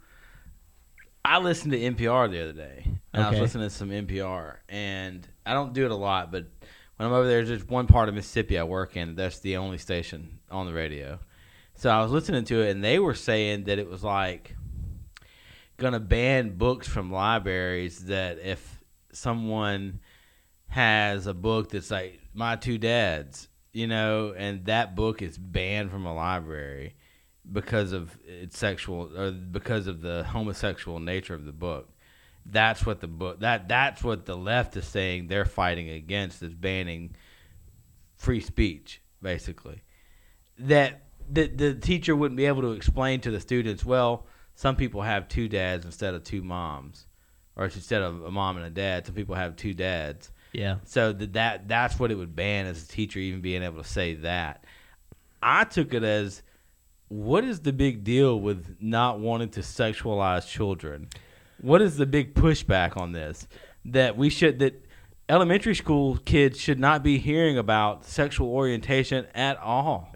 I 1.25 1.39
listened 1.39 1.71
to 1.71 1.79
NPR 1.79 2.29
the 2.29 2.41
other 2.41 2.53
day. 2.53 2.85
And 3.15 3.23
I 3.23 3.29
was 3.29 3.39
listening 3.39 3.69
to 3.69 3.73
some 3.73 3.91
NPR, 3.91 4.57
and 4.67 5.25
I 5.45 5.53
don't 5.53 5.71
do 5.71 5.85
it 5.85 5.91
a 5.91 5.95
lot, 5.95 6.33
but 6.33 6.47
when 6.97 7.07
I'm 7.07 7.13
over 7.13 7.25
there, 7.25 7.45
there's 7.45 7.59
just 7.59 7.71
one 7.71 7.87
part 7.87 8.09
of 8.09 8.15
Mississippi 8.15 8.59
I 8.59 8.63
work 8.63 8.97
in. 8.97 9.15
That's 9.15 9.39
the 9.39 9.55
only 9.55 9.77
station 9.77 10.39
on 10.51 10.65
the 10.65 10.73
radio. 10.73 11.19
So 11.75 11.89
I 11.89 12.01
was 12.01 12.11
listening 12.11 12.43
to 12.45 12.61
it, 12.61 12.71
and 12.71 12.83
they 12.83 12.99
were 12.99 13.13
saying 13.13 13.65
that 13.65 13.79
it 13.79 13.89
was 13.89 14.03
like 14.03 14.55
gonna 15.77 15.99
ban 16.01 16.57
books 16.57 16.89
from 16.89 17.09
libraries. 17.11 18.05
That 18.05 18.39
if 18.39 18.83
someone 19.13 20.01
has 20.67 21.25
a 21.25 21.33
book 21.33 21.69
that's 21.69 21.91
like 21.91 22.19
my 22.33 22.57
two 22.57 22.77
dads, 22.77 23.47
you 23.71 23.87
know, 23.87 24.33
and 24.37 24.65
that 24.65 24.95
book 24.95 25.21
is 25.21 25.37
banned 25.37 25.89
from 25.89 26.05
a 26.05 26.13
library 26.13 26.95
because 27.51 27.91
of 27.91 28.17
its 28.25 28.57
sexual 28.57 29.11
or 29.17 29.31
because 29.31 29.87
of 29.87 30.01
the 30.01 30.23
homosexual 30.23 30.99
nature 30.99 31.33
of 31.33 31.45
the 31.45 31.51
book. 31.51 31.89
That's 32.45 32.85
what 32.85 33.01
the 33.01 33.07
book 33.07 33.39
that 33.39 33.67
that's 33.67 34.03
what 34.03 34.25
the 34.25 34.37
left 34.37 34.77
is 34.77 34.85
saying 34.85 35.27
they're 35.27 35.45
fighting 35.45 35.89
against 35.89 36.43
is 36.43 36.53
banning 36.53 37.15
free 38.17 38.39
speech 38.39 39.01
basically. 39.21 39.83
That 40.59 41.01
the 41.29 41.47
the 41.47 41.73
teacher 41.75 42.15
wouldn't 42.15 42.37
be 42.37 42.45
able 42.45 42.61
to 42.61 42.71
explain 42.73 43.21
to 43.21 43.31
the 43.31 43.39
students, 43.39 43.83
well, 43.83 44.27
some 44.53 44.75
people 44.75 45.01
have 45.01 45.27
two 45.27 45.49
dads 45.49 45.85
instead 45.85 46.13
of 46.13 46.23
two 46.23 46.43
moms 46.43 47.07
or 47.55 47.65
instead 47.65 48.01
of 48.01 48.23
a 48.23 48.31
mom 48.31 48.57
and 48.57 48.65
a 48.65 48.69
dad, 48.69 49.05
some 49.05 49.15
people 49.15 49.35
have 49.35 49.55
two 49.55 49.73
dads. 49.73 50.31
Yeah, 50.53 50.77
So 50.85 51.11
that 51.11 51.33
that 51.33 51.67
that's 51.67 51.99
what 51.99 52.11
it 52.11 52.15
would 52.15 52.35
ban 52.35 52.65
as 52.65 52.83
a 52.83 52.87
teacher 52.87 53.19
even 53.19 53.41
being 53.41 53.61
able 53.61 53.81
to 53.81 53.87
say 53.87 54.15
that. 54.15 54.63
I 55.41 55.65
took 55.65 55.93
it 55.93 56.03
as 56.03 56.43
what 57.07 57.43
is 57.43 57.61
the 57.61 57.73
big 57.73 58.03
deal 58.03 58.39
with 58.39 58.77
not 58.79 59.19
wanting 59.19 59.49
to 59.49 59.61
sexualize 59.61 60.47
children? 60.47 61.09
What 61.61 61.81
is 61.81 61.97
the 61.97 62.05
big 62.05 62.33
pushback 62.33 62.97
on 62.97 63.11
this? 63.11 63.47
That 63.85 64.17
we 64.17 64.29
should 64.29 64.59
that 64.59 64.85
elementary 65.29 65.75
school 65.75 66.17
kids 66.17 66.59
should 66.59 66.79
not 66.79 67.03
be 67.03 67.17
hearing 67.17 67.57
about 67.57 68.05
sexual 68.05 68.49
orientation 68.49 69.25
at 69.33 69.57
all. 69.59 70.13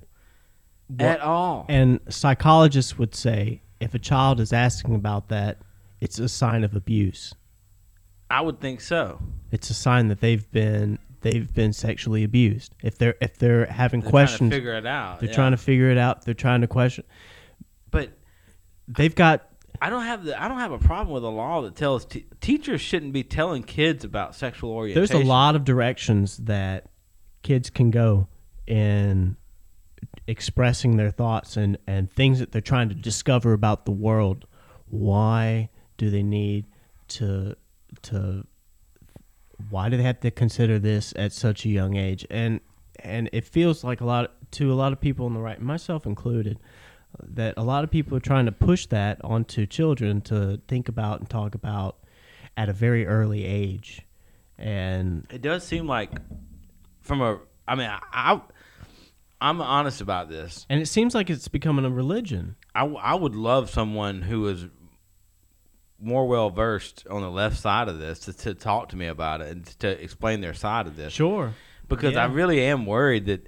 at 1.00 1.22
all. 1.22 1.66
and 1.70 2.00
psychologists 2.10 2.98
would 2.98 3.14
say 3.14 3.62
if 3.80 3.94
a 3.94 4.00
child 4.00 4.40
is 4.40 4.52
asking 4.52 4.96
about 4.96 5.30
that, 5.30 5.60
it's 6.02 6.20
a 6.20 6.30
sign 6.30 6.64
of 6.64 6.76
abuse. 6.76 7.34
I 8.30 8.42
would 8.42 8.60
think 8.60 8.82
so. 8.82 9.22
It's 9.52 9.70
a 9.70 9.74
sign 9.74 10.08
that 10.10 10.20
they've 10.20 10.50
been 10.52 11.00
they've 11.22 11.54
been 11.54 11.74
sexually 11.74 12.24
abused. 12.24 12.74
If 12.84 12.98
they're 12.98 13.16
if 13.22 13.38
they're 13.38 13.66
having 13.66 14.02
They're 14.02 14.10
questions, 14.10 14.40
trying 14.40 14.50
to 14.52 14.56
figure 14.56 14.74
it 14.78 14.86
out. 14.86 15.20
they're 15.20 15.30
yeah. 15.30 15.36
trying 15.36 15.52
to 15.52 15.58
figure 15.58 15.90
it 15.92 15.98
out. 15.98 16.26
They're 16.26 16.34
trying 16.34 16.62
to 16.62 16.68
question. 16.68 17.04
but 17.92 18.12
They've 18.88 19.14
got 19.14 19.48
I 19.82 19.90
don't 19.90 20.04
have 20.04 20.26
the 20.26 20.42
I 20.42 20.48
don't 20.48 20.60
have 20.60 20.72
a 20.72 20.80
problem 20.80 21.14
with 21.14 21.24
a 21.24 21.30
law 21.30 21.62
that 21.62 21.76
tells 21.76 22.06
t- 22.06 22.26
teachers 22.42 22.82
shouldn't 22.82 23.14
be 23.14 23.24
telling 23.24 23.64
kids 23.64 24.04
about 24.04 24.36
sexual 24.36 24.72
orientation. 24.72 25.14
there's 25.16 25.24
a 25.24 25.28
lot 25.28 25.56
of 25.56 25.64
directions 25.64 26.38
that 26.38 26.86
kids 27.44 27.70
can 27.70 27.92
go 27.92 28.28
in 28.68 29.38
expressing 30.28 30.98
their 30.98 31.12
thoughts 31.12 31.56
and, 31.58 31.78
and 31.88 32.12
things 32.12 32.40
that 32.40 32.52
they're 32.52 32.62
trying 32.62 32.90
to 32.90 32.96
discover 32.96 33.54
about 33.54 33.86
the 33.86 33.92
world. 33.92 34.46
Why 34.88 35.70
do 35.98 36.10
they 36.10 36.24
need 36.24 36.66
to 37.10 37.56
to 38.04 38.46
why 39.70 39.90
do 39.90 39.98
they 39.98 40.04
have 40.04 40.20
to 40.22 40.32
consider 40.32 40.80
this 40.80 41.14
at 41.16 41.32
such 41.34 41.66
a 41.66 41.70
young 41.70 41.96
age? 41.96 42.26
And 42.30 42.62
and 43.02 43.30
it 43.32 43.46
feels 43.46 43.84
like 43.84 44.02
a 44.02 44.06
lot 44.06 44.34
to 44.52 44.72
a 44.72 44.76
lot 44.76 44.92
of 44.94 45.00
people 45.00 45.26
on 45.26 45.34
the 45.34 45.40
right, 45.40 45.62
myself 45.62 46.06
included, 46.06 46.60
that 47.24 47.54
a 47.58 47.64
lot 47.64 47.84
of 47.84 47.92
people 47.92 48.18
are 48.18 48.22
trying 48.22 48.46
to 48.46 48.52
push 48.52 48.86
that 48.88 49.24
onto 49.24 49.66
children 49.66 50.22
to 50.22 50.60
think 50.68 50.90
about 50.90 51.20
and 51.20 51.30
talk 51.30 51.56
about 51.56 51.98
at 52.58 52.68
a 52.70 52.74
very 52.74 53.06
early 53.08 53.46
age. 53.46 54.02
And 54.58 55.26
It 55.32 55.42
does 55.42 55.64
seem 55.64 55.88
like 55.88 56.12
from 57.02 57.22
a 57.22 57.40
I 57.68 57.76
mean 57.76 57.88
I, 57.90 58.00
I 58.12 58.42
I'm 59.42 59.62
honest 59.62 60.02
about 60.02 60.28
this. 60.30 60.66
and 60.70 60.82
it 60.82 60.88
seems 60.88 61.16
like 61.16 61.30
it's 61.30 61.48
becoming 61.48 61.86
a 61.86 61.90
religion. 61.90 62.58
I, 62.76 62.86
I 62.86 63.16
would 63.16 63.36
love 63.36 63.70
someone 63.70 64.24
who 64.24 64.46
is 64.50 64.66
more 66.02 66.28
well 66.28 66.50
versed 66.50 67.06
on 67.10 67.22
the 67.22 67.30
left 67.30 67.58
side 67.58 67.88
of 67.88 68.00
this 68.00 68.20
to, 68.20 68.34
to 68.34 68.54
talk 68.54 68.90
to 68.90 68.96
me 68.96 69.08
about 69.08 69.42
it 69.42 69.52
and 69.52 69.66
to 69.80 69.88
explain 70.02 70.42
their 70.42 70.54
side 70.54 70.88
of 70.88 70.96
this. 70.96 71.14
Sure. 71.14 71.54
because 71.88 72.16
I 72.16 72.26
really 72.26 72.62
am 72.62 72.86
worried 72.86 73.26
that 73.26 73.48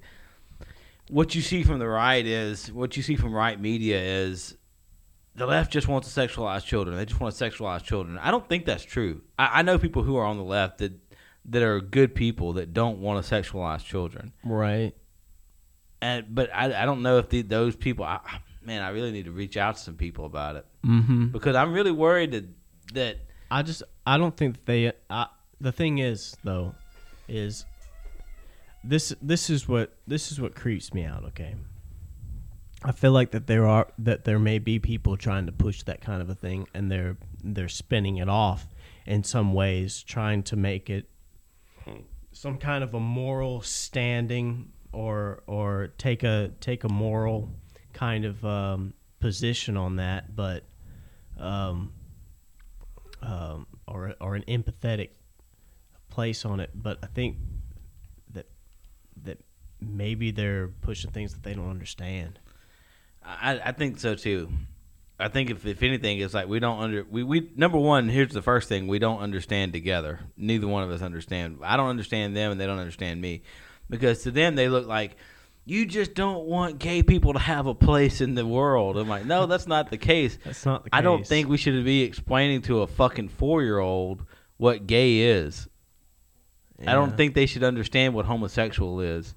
what 1.10 1.36
you 1.36 1.42
see 1.42 1.64
from 1.64 1.80
the 1.80 1.88
right 1.88 2.26
is 2.26 2.72
what 2.72 2.98
you 2.98 3.04
see 3.04 3.16
from 3.16 3.34
right 3.34 3.60
media 3.60 4.00
is 4.00 4.58
the 5.36 5.46
left 5.46 5.72
just 5.72 5.88
wants 5.88 6.14
to 6.14 6.20
sexualize 6.20 6.66
children. 6.66 6.98
They 6.98 7.06
just 7.06 7.20
want 7.20 7.36
to 7.36 7.50
sexualize 7.50 7.84
children. 7.84 8.18
I 8.18 8.32
don't 8.32 8.48
think 8.48 8.66
that's 8.66 8.84
true. 8.84 9.22
I, 9.40 9.60
I 9.60 9.62
know 9.62 9.78
people 9.78 10.04
who 10.04 10.18
are 10.18 10.26
on 10.26 10.38
the 10.38 10.44
left 10.44 10.80
that 10.80 10.94
that 11.46 11.64
are 11.64 11.82
good 11.82 12.14
people 12.14 12.54
that 12.54 12.74
don't 12.74 13.00
want 13.00 13.24
to 13.24 13.34
sexualize 13.34 13.84
children. 13.84 14.34
Right. 14.44 14.94
And 16.02 16.26
but 16.34 16.50
I, 16.54 16.84
I 16.84 16.86
don't 16.86 17.02
know 17.02 17.18
if 17.18 17.30
the, 17.30 17.42
those 17.44 17.76
people. 17.76 18.06
I, 18.06 18.20
man, 18.72 18.82
I 18.82 18.90
really 18.90 19.12
need 19.12 19.26
to 19.26 19.32
reach 19.32 19.58
out 19.58 19.76
to 19.76 19.82
some 19.82 19.96
people 19.96 20.26
about 20.26 20.56
it 20.56 20.66
Mm-hmm. 20.86 21.28
because 21.28 21.56
I'm 21.56 21.74
really 21.74 21.92
worried 21.92 22.32
that 22.32 22.46
that 22.94 23.18
I 23.52 23.62
just 23.64 23.84
I 24.08 24.18
don't 24.18 24.36
think 24.36 24.66
they. 24.66 24.92
I, 25.10 25.28
the 25.60 25.72
thing 25.72 26.00
is 26.00 26.36
though, 26.44 26.74
is 27.28 27.66
this 28.84 29.14
this 29.22 29.50
is 29.50 29.68
what 29.68 29.96
this 30.08 30.32
is 30.32 30.40
what 30.42 30.56
creeps 30.56 30.94
me 30.94 31.04
out. 31.04 31.26
Okay. 31.26 31.56
I 32.84 32.94
feel 32.94 33.12
like 33.12 33.30
that 33.32 33.46
there 33.46 33.68
are 33.68 33.88
that 34.00 34.24
there 34.24 34.40
may 34.40 34.58
be 34.58 34.80
people 34.80 35.18
trying 35.18 35.46
to 35.46 35.52
push 35.52 35.84
that 35.84 36.02
kind 36.02 36.22
of 36.22 36.30
a 36.32 36.36
thing, 36.36 36.68
and 36.74 36.90
they're 36.92 37.18
they're 37.44 37.70
spinning 37.70 38.18
it 38.18 38.30
off 38.30 38.66
in 39.06 39.24
some 39.24 39.54
ways, 39.54 40.02
trying 40.02 40.42
to 40.44 40.56
make 40.56 40.90
it 40.90 41.10
some 42.32 42.58
kind 42.58 42.84
of 42.84 42.94
a 42.96 43.00
moral 43.00 43.62
standing 43.62 44.72
or 44.94 45.44
or 45.46 45.94
take 45.98 46.24
a 46.24 46.52
take 46.60 46.84
a 46.84 46.90
moral 46.90 47.52
kind 48.02 48.26
of 48.26 48.44
um, 48.44 48.96
position 49.20 49.78
on 49.78 49.98
that, 49.98 50.36
but 50.36 50.64
um, 51.40 51.94
um, 53.22 53.68
or 53.88 54.16
or 54.20 54.34
an 54.34 54.44
empathetic 54.48 55.10
place 56.10 56.44
on 56.44 56.60
it. 56.60 56.72
But 56.74 56.98
I 57.04 57.08
think 57.08 57.38
that 58.34 58.48
that 59.24 59.38
maybe 59.80 60.32
they're 60.32 60.68
pushing 60.68 61.12
things 61.12 61.34
that 61.34 61.44
they 61.44 61.54
don't 61.54 61.70
understand. 61.70 62.40
I, 63.24 63.62
I 63.66 63.72
think 63.72 64.00
so 64.00 64.16
too. 64.16 64.50
I 65.20 65.28
think 65.28 65.52
if, 65.52 65.68
if 65.68 65.84
anything, 65.84 66.18
it's 66.18 66.34
like 66.34 66.48
we 66.48 66.60
don't 66.60 66.82
under 66.82 67.06
we, 67.08 67.22
we 67.22 67.52
number 67.56 67.78
one. 67.78 68.10
Here's 68.10 68.34
the 68.34 68.42
first 68.42 68.68
thing: 68.68 68.88
we 68.88 68.98
don't 68.98 69.20
understand 69.20 69.74
together. 69.74 70.22
Neither 70.36 70.68
one 70.68 70.82
of 70.82 70.90
us 70.90 71.04
understand. 71.04 71.60
I 71.62 71.78
don't 71.78 71.90
understand 71.90 72.36
them, 72.36 72.52
and 72.52 72.60
they 72.60 72.66
don't 72.66 72.80
understand 72.80 73.22
me, 73.22 73.44
because 73.92 74.24
to 74.24 74.32
them 74.32 74.56
they 74.56 74.70
look 74.70 74.88
like 74.88 75.18
you 75.66 75.86
just 75.86 76.14
don't 76.14 76.46
want 76.46 76.80
gay 76.80 77.04
people 77.04 77.34
to 77.34 77.40
have 77.40 77.68
a 77.68 77.76
place 77.76 78.22
in 78.22 78.36
the 78.36 78.46
world. 78.46 78.98
I'm 78.98 79.08
like, 79.08 79.26
no, 79.26 79.46
that's 79.48 79.68
not 79.68 79.90
the 79.90 79.98
case. 79.98 80.38
That's 80.44 80.66
not 80.66 80.84
the 80.84 80.90
case. 80.90 80.98
I 80.98 81.02
don't 81.02 81.26
think 81.26 81.48
we 81.48 81.58
should 81.58 81.84
be 81.86 82.02
explaining 82.02 82.62
to 82.64 82.82
a 82.82 82.88
fucking 82.88 83.30
four 83.30 83.62
year 83.64 83.80
old 83.80 84.26
what 84.58 84.88
gay 84.88 85.20
is. 85.20 85.68
I 86.88 86.94
don't 86.94 87.16
think 87.16 87.36
they 87.36 87.46
should 87.46 87.64
understand 87.64 88.16
what 88.16 88.26
homosexual 88.26 89.02
is. 89.02 89.36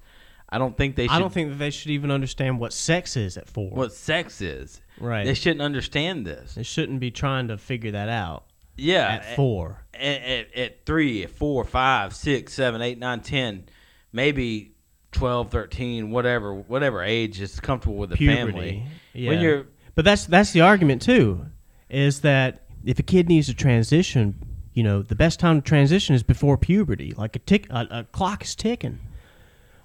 I 0.49 0.57
don't 0.57 0.75
think 0.77 0.95
they 0.95 1.07
should. 1.07 1.15
I 1.15 1.19
don't 1.19 1.33
think 1.33 1.49
that 1.49 1.57
they 1.57 1.69
should 1.69 1.91
even 1.91 2.11
understand 2.11 2.59
what 2.59 2.73
sex 2.73 3.15
is 3.17 3.37
at 3.37 3.47
four. 3.47 3.69
what 3.71 3.93
sex 3.93 4.41
is. 4.41 4.81
right? 4.99 5.25
They 5.25 5.33
shouldn't 5.33 5.61
understand 5.61 6.25
this. 6.25 6.55
They 6.55 6.63
shouldn't 6.63 6.99
be 6.99 7.11
trying 7.11 7.49
to 7.49 7.57
figure 7.57 7.91
that 7.91 8.09
out 8.09 8.45
Yeah, 8.77 9.07
at 9.07 9.35
four. 9.35 9.85
At, 9.93 10.21
at, 10.21 10.55
at 10.55 10.85
three, 10.85 11.23
at 11.23 11.31
four, 11.31 11.63
five, 11.65 12.15
six, 12.15 12.53
seven, 12.53 12.81
eight, 12.81 12.97
nine, 12.99 13.21
ten, 13.21 13.65
maybe 14.11 14.74
12, 15.15 15.49
13, 15.51 16.11
whatever, 16.11 16.53
whatever 16.53 17.01
age 17.03 17.41
is 17.41 17.59
comfortable 17.59 17.97
with 17.97 18.09
the 18.11 18.15
Puberty. 18.17 18.51
family. 18.51 18.83
Yeah. 19.13 19.29
When 19.31 19.39
you're 19.41 19.67
But 19.95 20.05
that's 20.05 20.25
that's 20.25 20.51
the 20.51 20.61
argument 20.61 21.01
too, 21.01 21.45
is 21.89 22.21
that 22.21 22.63
if 22.85 22.99
a 22.99 23.03
kid 23.03 23.27
needs 23.29 23.47
to 23.47 23.53
transition, 23.53 24.35
you 24.73 24.83
know, 24.83 25.01
the 25.01 25.15
best 25.15 25.39
time 25.39 25.61
to 25.61 25.67
transition 25.67 26.13
is 26.15 26.21
before 26.23 26.57
puberty. 26.57 27.13
Like 27.17 27.35
a 27.35 27.39
tick, 27.39 27.67
a, 27.69 27.87
a 27.89 28.03
clock 28.11 28.43
is 28.43 28.55
ticking 28.55 28.99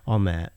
on 0.07 0.25
that 0.25 0.53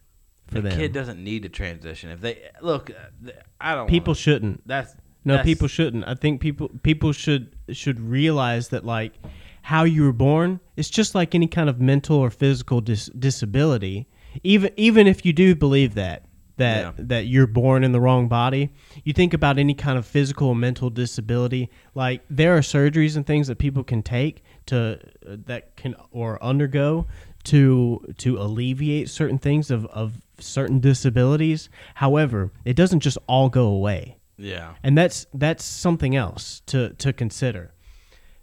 for 0.47 0.55
the 0.55 0.69
them. 0.69 0.77
kid 0.79 0.91
doesn't 0.91 1.23
need 1.23 1.43
to 1.43 1.49
transition. 1.49 2.09
If 2.09 2.21
they 2.21 2.49
look, 2.61 2.89
uh, 2.89 3.29
I 3.61 3.75
don't. 3.75 3.87
people 3.87 4.11
wanna- 4.11 4.19
shouldn't. 4.19 4.67
That's 4.67 4.95
No, 5.23 5.33
that's- 5.35 5.45
people 5.45 5.67
shouldn't. 5.67 6.05
I 6.07 6.15
think 6.15 6.41
people 6.41 6.69
people 6.81 7.11
should 7.13 7.55
should 7.71 7.99
realize 7.99 8.69
that 8.69 8.83
like 8.85 9.13
how 9.61 9.83
you 9.85 10.03
were 10.03 10.11
born, 10.11 10.59
it's 10.75 10.89
just 10.89 11.15
like 11.15 11.33
any 11.35 11.47
kind 11.47 11.69
of 11.69 11.79
mental 11.79 12.17
or 12.17 12.29
physical 12.29 12.81
dis- 12.81 13.09
disability. 13.17 14.07
Even 14.43 14.71
even 14.77 15.07
if 15.07 15.25
you 15.25 15.33
do 15.33 15.55
believe 15.55 15.95
that 15.95 16.25
that 16.57 16.81
Yeah. 16.81 16.91
that 16.97 17.25
you're 17.27 17.47
born 17.47 17.83
in 17.83 17.91
the 17.91 17.99
wrong 17.99 18.27
body, 18.27 18.69
you 19.03 19.11
think 19.13 19.33
about 19.33 19.57
any 19.57 19.73
kind 19.73 19.97
of 19.97 20.05
physical 20.05 20.49
or 20.49 20.55
mental 20.55 20.89
disability. 20.89 21.69
Like 21.95 22.21
there 22.29 22.55
are 22.55 22.61
surgeries 22.61 23.15
and 23.15 23.25
things 23.25 23.47
that 23.47 23.57
people 23.57 23.83
can 23.83 24.03
take 24.03 24.43
to 24.67 24.99
uh, 25.27 25.37
that 25.45 25.75
can 25.75 25.95
or 26.11 26.41
undergo 26.43 27.07
to 27.45 28.05
to 28.19 28.37
alleviate 28.37 29.09
certain 29.09 29.37
things 29.37 29.69
of 29.71 29.85
of 29.87 30.21
certain 30.39 30.79
disabilities. 30.79 31.69
However, 31.95 32.51
it 32.65 32.75
doesn't 32.75 32.99
just 33.01 33.17
all 33.27 33.49
go 33.49 33.67
away 33.67 34.17
Yeah. 34.37 34.73
and 34.83 34.97
that's 34.97 35.25
that's 35.33 35.63
something 35.63 36.15
else 36.15 36.61
to 36.67 36.89
to 36.99 37.13
consider 37.13 37.73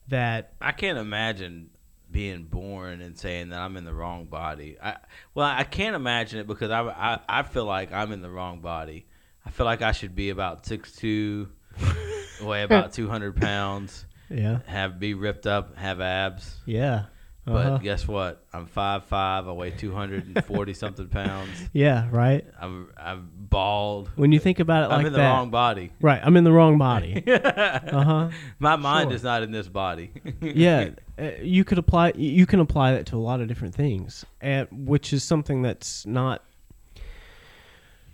that 0.08 0.52
I 0.60 0.72
can't 0.72 0.98
imagine 0.98 1.70
being 2.10 2.44
born 2.44 3.00
and 3.00 3.16
saying 3.18 3.50
that 3.50 3.60
I'm 3.60 3.76
in 3.76 3.84
the 3.84 3.94
wrong 3.94 4.24
body. 4.26 4.76
I 4.82 4.96
well, 5.34 5.46
I 5.46 5.64
can't 5.64 5.96
imagine 5.96 6.40
it 6.40 6.46
because 6.46 6.70
I 6.70 6.82
I, 6.82 7.20
I 7.28 7.42
feel 7.42 7.64
like 7.64 7.92
I'm 7.92 8.12
in 8.12 8.22
the 8.22 8.30
wrong 8.30 8.60
body. 8.60 9.06
I 9.44 9.50
feel 9.50 9.66
like 9.66 9.82
I 9.82 9.92
should 9.92 10.14
be 10.14 10.30
about 10.30 10.66
six 10.66 10.92
two, 10.92 11.48
weigh 12.42 12.62
about 12.62 12.92
two 12.92 13.08
hundred 13.08 13.36
pounds, 13.36 14.04
yeah 14.28 14.60
have 14.66 14.98
be 14.98 15.14
ripped 15.14 15.46
up, 15.46 15.76
have 15.76 16.00
abs. 16.00 16.56
yeah 16.66 17.04
But 17.46 17.66
uh-huh. 17.66 17.78
guess 17.78 18.06
what? 18.06 18.44
I'm 18.52 18.66
five 18.66 19.04
five. 19.06 19.48
I 19.48 19.52
weigh 19.52 19.70
two 19.70 19.92
hundred 19.92 20.26
and 20.26 20.44
forty 20.44 20.74
something 20.74 21.08
pounds. 21.20 21.50
yeah 21.72 22.06
right 22.10 22.44
I'm 22.60 22.90
I'm 22.96 23.30
bald. 23.34 24.10
when 24.14 24.30
you 24.30 24.38
think 24.38 24.60
about 24.60 24.84
it 24.84 24.92
I'm 24.92 24.98
like 24.98 25.06
in 25.06 25.12
the 25.12 25.18
that 25.18 25.30
wrong 25.32 25.50
body. 25.50 25.90
right 26.00 26.20
i'm 26.22 26.36
in 26.36 26.44
the 26.44 26.52
wrong 26.52 26.76
body 26.78 27.24
uh-huh 27.32 28.28
My 28.58 28.76
mind 28.76 29.08
Sure. 29.10 29.16
is 29.16 29.22
not 29.24 29.42
in 29.42 29.50
this 29.52 29.68
body. 29.68 30.12
yeah 30.42 30.90
uh, 31.18 31.30
you 31.42 31.64
could 31.64 31.78
apply 31.78 32.12
you 32.14 32.46
can 32.46 32.60
apply 32.60 32.92
that 32.92 33.06
to 33.06 33.16
a 33.16 33.18
lot 33.18 33.40
of 33.40 33.48
different 33.48 33.74
things 33.74 34.24
and 34.40 34.68
which 34.70 35.12
is 35.12 35.24
something 35.24 35.62
that's 35.62 36.04
not 36.06 36.44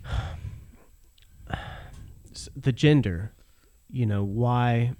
the 2.55 2.71
gender 2.71 3.33
you 3.91 4.05
know 4.05 4.23
why 4.23 4.93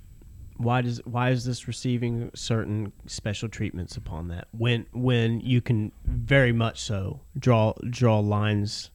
why 0.58 0.82
does 0.82 1.00
why 1.06 1.30
is 1.30 1.46
this 1.46 1.68
receiving 1.68 2.32
certain 2.34 2.92
special 3.06 3.48
treatments 3.50 3.96
upon 3.98 4.28
that 4.30 4.48
when 4.52 4.86
when 4.94 5.40
you 5.42 5.62
can 5.62 5.92
very 6.06 6.52
much 6.52 6.82
so 6.82 7.22
draw 7.38 7.74
draw 7.90 8.20
lines 8.20 8.90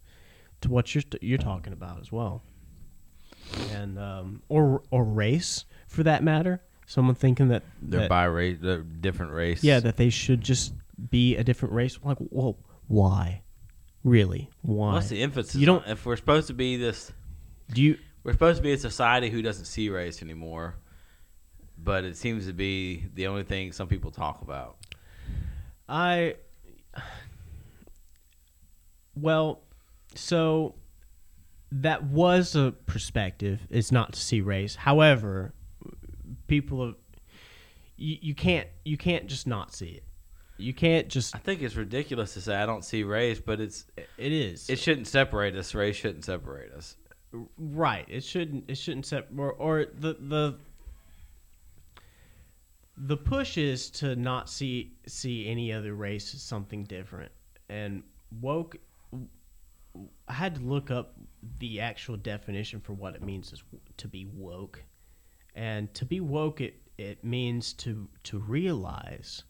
to 0.60 0.68
what 0.70 0.94
you're 0.94 1.04
you're 1.20 1.38
talking 1.38 1.72
about 1.72 2.00
as 2.00 2.10
well 2.10 2.42
and 3.70 3.98
um 3.98 4.42
or 4.48 4.82
or 4.90 5.04
race 5.04 5.64
for 5.88 6.02
that 6.02 6.22
matter 6.22 6.60
someone 6.86 7.14
thinking 7.14 7.48
that, 7.48 7.62
They're 7.80 8.00
that 8.00 8.08
bi 8.10 8.24
race. 8.24 8.58
They're 8.60 8.82
different 8.82 9.32
race. 9.32 9.62
yeah 9.64 9.80
that 9.80 9.96
they 9.96 10.10
should 10.10 10.40
just 10.40 10.74
be 11.10 11.36
a 11.36 11.44
different 11.44 11.74
race 11.74 11.98
like 12.04 12.18
well 12.30 12.58
why 12.88 13.42
really 14.04 14.50
why 14.62 14.94
What's 14.94 15.08
the 15.08 15.22
emphasis? 15.22 15.54
You 15.54 15.66
don't- 15.66 15.84
on- 15.86 15.92
if 15.92 16.04
we're 16.04 16.16
supposed 16.16 16.48
to 16.48 16.54
be 16.54 16.76
this, 16.76 17.12
do 17.72 17.80
you 17.82 17.98
we're 18.24 18.32
supposed 18.32 18.56
to 18.58 18.62
be 18.62 18.72
a 18.72 18.78
society 18.78 19.30
who 19.30 19.42
doesn't 19.42 19.64
see 19.64 19.88
race 19.88 20.22
anymore, 20.22 20.76
but 21.82 22.04
it 22.04 22.16
seems 22.16 22.46
to 22.46 22.52
be 22.52 23.06
the 23.14 23.26
only 23.26 23.42
thing 23.42 23.72
some 23.72 23.88
people 23.88 24.10
talk 24.10 24.42
about. 24.42 24.76
I 25.88 26.36
well, 29.14 29.60
so 30.14 30.74
that 31.70 32.04
was 32.04 32.54
a 32.54 32.72
perspective. 32.86 33.60
It's 33.70 33.92
not 33.92 34.12
to 34.14 34.20
see 34.20 34.40
race. 34.40 34.74
However, 34.74 35.54
people 36.46 36.86
have 36.86 36.94
you, 37.96 38.18
you 38.20 38.34
can't 38.34 38.68
you 38.84 38.96
can't 38.96 39.26
just 39.26 39.46
not 39.46 39.74
see 39.74 39.86
it. 39.86 40.04
You 40.58 40.74
can't 40.74 41.08
just 41.08 41.34
I 41.34 41.38
think 41.38 41.62
it's 41.62 41.76
ridiculous 41.76 42.34
to 42.34 42.40
say 42.40 42.54
I 42.54 42.66
don't 42.66 42.84
see 42.84 43.02
race, 43.04 43.40
but 43.40 43.60
it's 43.60 43.86
it 44.18 44.32
is 44.32 44.68
it 44.68 44.78
shouldn't 44.78 45.08
separate 45.08 45.56
us. 45.56 45.74
Race 45.74 45.96
shouldn't 45.96 46.24
separate 46.24 46.72
us. 46.72 46.96
right. 47.58 48.04
It 48.08 48.24
shouldn't 48.24 48.64
it 48.68 48.76
shouldn't 48.76 49.06
separate. 49.06 49.38
or, 49.38 49.52
or 49.52 49.86
the 49.98 50.16
the 50.20 50.58
the 53.04 53.16
push 53.16 53.58
is 53.58 53.90
to 53.90 54.14
not 54.14 54.48
see 54.48 54.92
see 55.06 55.48
any 55.48 55.72
other 55.72 55.94
race 55.94 56.34
as 56.34 56.42
something 56.42 56.84
different. 56.84 57.32
And 57.68 58.02
woke 58.40 58.76
i 60.26 60.32
had 60.32 60.54
to 60.54 60.62
look 60.62 60.90
up 60.90 61.14
the 61.58 61.78
actual 61.78 62.16
definition 62.16 62.80
for 62.80 62.94
what 62.94 63.14
it 63.14 63.22
means 63.22 63.52
is 63.52 63.62
to 63.96 64.08
be 64.08 64.26
woke. 64.32 64.82
And 65.54 65.92
to 65.94 66.04
be 66.04 66.20
woke 66.20 66.60
it 66.60 66.80
it 66.96 67.24
means 67.24 67.72
to 67.74 68.08
to 68.24 68.38
realize 68.38 69.42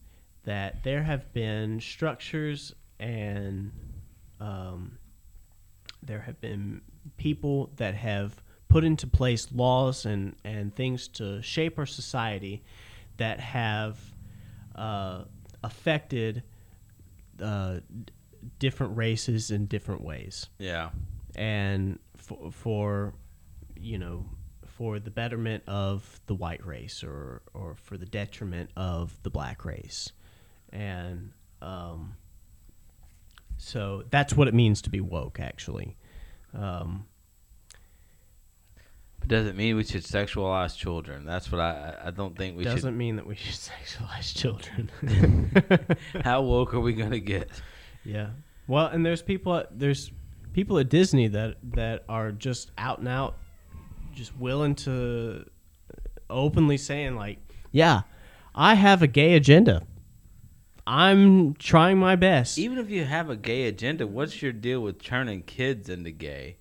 that 0.43 0.83
there 0.83 1.03
have 1.03 1.31
been 1.33 1.79
structures 1.79 2.73
and 2.99 3.71
um, 4.39 4.97
there 6.01 6.19
have 6.19 6.41
been 6.41 6.81
people 7.17 7.71
that 7.77 7.93
have 7.93 8.41
put 8.67 8.83
into 8.83 9.07
place 9.07 9.47
laws 9.53 10.05
and, 10.05 10.35
and 10.43 10.75
things 10.75 11.07
to 11.07 11.41
shape 11.41 11.77
our 11.77 11.85
society 11.85 12.63
that 13.17 13.39
have 13.39 13.99
uh, 14.75 15.23
affected 15.63 16.43
uh, 17.41 17.79
different 18.59 18.97
races 18.97 19.51
in 19.51 19.65
different 19.65 20.01
ways. 20.01 20.49
Yeah, 20.59 20.89
and 21.35 21.99
for, 22.17 22.51
for 22.51 23.13
you 23.75 23.97
know 23.97 24.25
for 24.67 24.99
the 24.99 25.11
betterment 25.11 25.63
of 25.67 26.19
the 26.25 26.35
white 26.35 26.65
race 26.65 27.03
or 27.03 27.41
or 27.53 27.75
for 27.75 27.97
the 27.97 28.05
detriment 28.05 28.69
of 28.75 29.17
the 29.23 29.29
black 29.29 29.65
race. 29.65 30.11
And 30.71 31.31
um, 31.61 32.15
so 33.57 34.03
that's 34.09 34.35
what 34.35 34.47
it 34.47 34.53
means 34.53 34.81
to 34.83 34.89
be 34.89 34.99
woke 34.99 35.39
actually. 35.39 35.95
Um, 36.53 37.05
but 39.23 39.29
doesn't 39.29 39.55
mean 39.55 39.77
we 39.77 39.85
should 39.85 40.03
sexualize 40.03 40.75
children. 40.77 41.25
That's 41.25 41.49
what 41.49 41.61
I 41.61 41.95
I 42.03 42.11
don't 42.11 42.37
think 42.37 42.57
we 42.57 42.65
doesn't 42.65 42.97
mean 42.97 43.15
that 43.15 43.25
we 43.25 43.35
should 43.35 43.53
sexualize 43.71 44.35
children. 44.35 44.91
How 46.23 46.41
woke 46.43 46.73
are 46.73 46.81
we 46.81 46.93
gonna 46.93 47.19
get? 47.19 47.49
Yeah. 48.03 48.31
Well, 48.67 48.87
and 48.87 49.05
there's 49.05 49.21
people 49.21 49.55
at, 49.55 49.79
there's 49.79 50.11
people 50.51 50.77
at 50.77 50.89
Disney 50.89 51.29
that 51.29 51.55
that 51.75 52.03
are 52.09 52.33
just 52.33 52.71
out 52.77 52.99
and 52.99 53.07
out, 53.07 53.37
just 54.13 54.37
willing 54.37 54.75
to 54.75 55.45
openly 56.29 56.77
saying 56.77 57.15
like, 57.15 57.39
yeah, 57.71 58.01
I 58.53 58.73
have 58.73 59.01
a 59.01 59.07
gay 59.07 59.35
agenda. 59.35 59.83
I'm 60.85 61.53
trying 61.53 61.97
my 61.97 62.17
best. 62.17 62.57
Even 62.57 62.77
if 62.77 62.89
you 62.89 63.05
have 63.05 63.29
a 63.29 63.37
gay 63.37 63.67
agenda, 63.67 64.05
what's 64.05 64.41
your 64.41 64.51
deal 64.51 64.81
with 64.81 65.01
turning 65.01 65.43
kids 65.43 65.87
into 65.87 66.11
gay? 66.11 66.57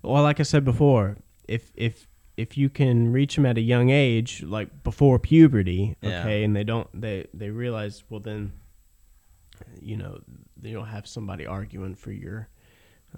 Well, 0.00 0.22
like 0.22 0.38
I 0.38 0.44
said 0.44 0.64
before, 0.64 1.16
if 1.48 1.72
if 1.74 2.06
if 2.36 2.56
you 2.56 2.68
can 2.68 3.10
reach 3.12 3.34
them 3.34 3.44
at 3.46 3.58
a 3.58 3.60
young 3.60 3.90
age, 3.90 4.42
like 4.44 4.84
before 4.84 5.18
puberty, 5.18 5.96
Yeah. 6.00 6.20
okay, 6.20 6.44
and 6.44 6.54
they 6.54 6.62
don't 6.64 6.88
they 6.98 7.26
they 7.34 7.50
realize, 7.50 8.04
well 8.08 8.20
then, 8.20 8.52
you 9.80 9.96
know, 9.96 10.20
you 10.62 10.72
don't 10.72 10.86
have 10.86 11.06
somebody 11.08 11.46
arguing 11.46 11.94
for 11.96 12.12
your 12.12 12.48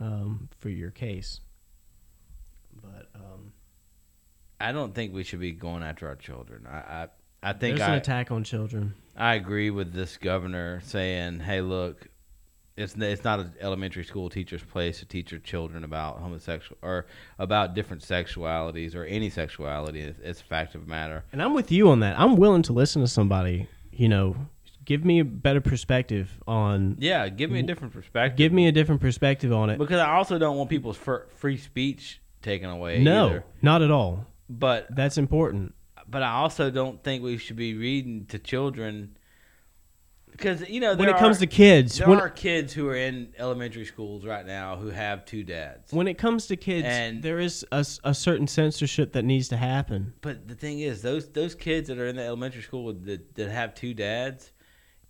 um, 0.01 0.49
for 0.57 0.71
your 0.71 0.91
case. 0.91 1.41
But 2.81 3.09
um, 3.15 3.53
I 4.61 4.73
don't 4.73 4.95
think 4.95 5.13
we 5.13 5.25
should 5.25 5.41
be 5.41 5.53
going 5.53 5.83
after 5.83 6.09
our 6.09 6.17
children. 6.17 6.67
I 6.67 6.77
I, 6.79 7.09
I 7.43 7.53
think 7.53 7.77
there's 7.77 7.89
an 7.89 7.95
I 7.95 7.97
attack 7.97 8.31
on 8.31 8.45
children. 8.45 8.95
I 9.17 9.35
agree 9.35 9.71
with 9.71 9.93
this 9.93 10.17
governor 10.17 10.81
saying, 10.85 11.41
"Hey, 11.41 11.61
look, 11.61 12.09
it's 12.81 12.95
it's 12.97 13.25
not 13.25 13.41
an 13.41 13.53
elementary 13.61 14.05
school 14.05 14.29
teacher's 14.29 14.63
place 14.63 14.99
to 15.01 15.05
teach 15.05 15.31
your 15.31 15.41
children 15.41 15.85
about 15.85 16.19
homosexual 16.19 16.79
or 16.83 17.07
about 17.39 17.75
different 17.75 18.03
sexualities 18.03 18.95
or 18.95 19.05
any 19.05 19.31
sexuality. 19.31 20.01
It's, 20.01 20.19
it's 20.23 20.41
a 20.41 20.45
fact 20.45 20.75
of 20.75 20.87
matter." 20.89 21.25
And 21.33 21.43
I'm 21.43 21.55
with 21.55 21.71
you 21.71 21.91
on 21.91 22.01
that. 22.01 22.19
I'm 22.19 22.37
willing 22.37 22.63
to 22.63 22.73
listen 22.73 23.03
to 23.03 23.09
somebody. 23.09 23.69
You 23.93 24.09
know, 24.09 24.37
give 24.85 25.05
me 25.05 25.21
a 25.21 25.25
better 25.25 25.61
perspective 25.61 26.31
on. 26.47 26.97
Yeah, 26.99 27.29
give 27.29 27.51
me 27.51 27.61
a 27.61 27.63
different 27.63 27.93
perspective. 27.93 28.37
Give 28.39 28.53
me 28.53 28.67
a 28.69 28.73
different 28.73 29.01
perspective 29.01 29.53
on 29.53 29.71
it. 29.71 29.79
because 29.79 30.01
I 30.01 30.13
also 30.13 30.39
don't 30.39 30.57
want 30.57 30.71
people's 30.71 30.99
free 31.37 31.59
speech 31.59 32.21
taken 32.43 32.71
away. 32.71 33.03
No, 33.03 33.27
either. 33.27 33.45
not 33.63 33.83
at 33.83 33.91
all. 33.91 34.27
but 34.49 34.87
That's 34.95 35.19
important. 35.19 35.75
but 36.09 36.23
I 36.23 36.33
also 36.33 36.71
don't 36.71 37.03
think 37.05 37.23
we 37.23 37.37
should 37.37 37.57
be 37.57 37.75
reading 37.75 38.27
to 38.31 38.39
children 38.39 39.17
because 40.41 40.69
you 40.69 40.81
know 40.81 40.95
When 40.97 41.09
it 41.09 41.17
comes 41.19 41.37
are- 41.37 41.41
to 41.41 41.47
kids, 41.47 41.99
there 41.99 42.09
when, 42.09 42.19
are 42.19 42.31
kids 42.31 42.73
who 42.73 42.89
are 42.89 42.95
in 42.97 43.35
elementary 43.39 43.85
schools 43.85 44.25
right 44.25 44.47
now 44.47 44.77
who 44.77 44.89
have 44.89 45.25
two 45.27 45.43
dads. 45.45 45.93
when 45.93 46.09
it 46.09 46.17
comes 46.19 46.47
to 46.47 46.57
kids, 46.57 46.87
And- 46.89 47.23
there 47.23 47.39
is 47.39 47.65
a 47.73 47.85
certain 48.15 48.47
censorship 48.47 49.13
that 49.13 49.25
needs 49.25 49.49
to 49.49 49.57
happen. 49.57 50.15
But 50.23 50.49
the 50.49 50.55
thing 50.55 50.81
is, 50.81 51.03
those 51.03 51.29
those 51.29 51.55
kids 51.55 51.89
that 51.89 51.99
are 51.99 52.07
in 52.07 52.17
the 52.17 52.25
elementary 52.25 52.63
school 52.63 52.93
that 52.93 53.35
that 53.35 53.51
have 53.51 53.75
two 53.75 53.93
dads, 53.95 54.53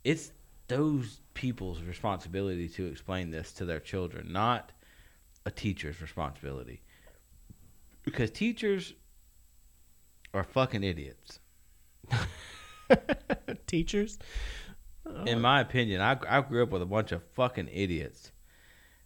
it's 0.05 0.33
those 0.69 1.21
people's 1.35 1.81
responsibility 1.83 2.69
to 2.69 2.87
explain 2.87 3.31
this 3.31 3.53
to 3.53 3.65
their 3.65 3.81
children, 3.81 4.33
not 4.33 4.73
a 5.47 5.51
teacher's 5.51 6.01
responsibility. 6.03 6.83
Because 8.03 8.31
teachers 8.31 8.95
are 10.35 10.45
fucking 10.45 10.83
idiots. 10.85 11.39
Teachers. 13.67 14.19
In 15.27 15.41
my 15.41 15.61
opinion, 15.61 16.01
I, 16.01 16.17
I 16.29 16.41
grew 16.41 16.63
up 16.63 16.71
with 16.71 16.83
a 16.83 16.87
bunch 16.87 17.13
of 17.13 17.23
fucking 17.35 17.69
idiots, 17.73 18.33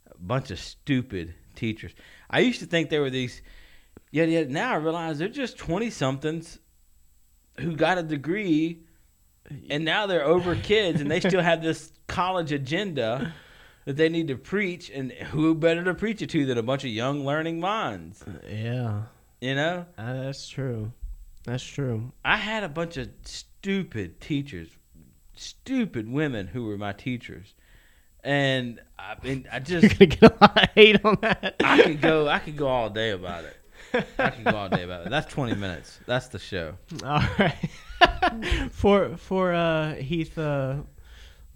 a 0.09 0.17
bunch 0.17 0.51
of 0.51 0.59
stupid 0.59 1.33
teachers. 1.55 1.93
I 2.29 2.39
used 2.39 2.59
to 2.59 2.65
think 2.65 2.89
they 2.89 2.99
were 2.99 3.09
these, 3.09 3.41
yet 4.11 4.29
yet 4.29 4.49
now 4.49 4.73
I 4.73 4.75
realize 4.77 5.17
they're 5.19 5.27
just 5.27 5.57
twenty 5.57 5.89
somethings 5.89 6.59
who 7.59 7.75
got 7.75 7.97
a 7.97 8.03
degree, 8.03 8.83
and 9.69 9.85
now 9.85 10.05
they're 10.07 10.25
over 10.25 10.55
kids, 10.55 11.01
and 11.01 11.09
they 11.09 11.19
still 11.19 11.41
have 11.41 11.61
this 11.61 11.91
college 12.07 12.51
agenda 12.51 13.33
that 13.85 13.95
they 13.97 14.09
need 14.09 14.27
to 14.27 14.35
preach, 14.35 14.89
and 14.89 15.11
who 15.11 15.53
better 15.55 15.83
to 15.83 15.93
preach 15.93 16.21
it 16.21 16.29
to 16.31 16.45
than 16.45 16.57
a 16.57 16.63
bunch 16.63 16.83
of 16.83 16.89
young 16.89 17.25
learning 17.25 17.59
minds? 17.59 18.23
Yeah, 18.49 19.03
You 19.41 19.55
know, 19.55 19.85
uh, 19.97 20.13
that's 20.13 20.47
true. 20.49 20.91
That's 21.43 21.63
true. 21.63 22.11
I 22.23 22.37
had 22.37 22.63
a 22.63 22.69
bunch 22.69 22.97
of 22.97 23.09
stupid 23.23 24.19
teachers, 24.19 24.69
stupid 25.35 26.11
women 26.11 26.47
who 26.47 26.65
were 26.65 26.77
my 26.77 26.93
teachers, 26.93 27.53
and 28.23 28.79
I 28.97 29.13
I 29.13 29.17
You're 29.23 29.81
just 29.81 29.99
gonna 29.99 30.05
get 30.07 30.23
a 30.23 30.37
lot 30.41 30.63
of 30.63 30.69
hate 30.75 31.03
on 31.05 31.17
that. 31.21 31.55
I 31.63 31.81
could 31.83 32.01
go 32.01 32.27
I 32.29 32.39
could 32.39 32.57
go 32.57 32.67
all 32.67 32.89
day 32.89 33.11
about 33.11 33.45
it. 33.45 33.57
I 34.17 34.29
could 34.31 34.45
go 34.45 34.55
all 34.55 34.69
day 34.69 34.83
about 34.83 35.05
it. 35.05 35.09
That's 35.09 35.31
twenty 35.31 35.55
minutes. 35.55 35.99
That's 36.05 36.27
the 36.27 36.39
show. 36.39 36.75
All 37.03 37.23
right. 37.39 37.69
for 38.71 39.15
for 39.17 39.53
uh, 39.53 39.95
Heath 39.95 40.37
uh, 40.37 40.41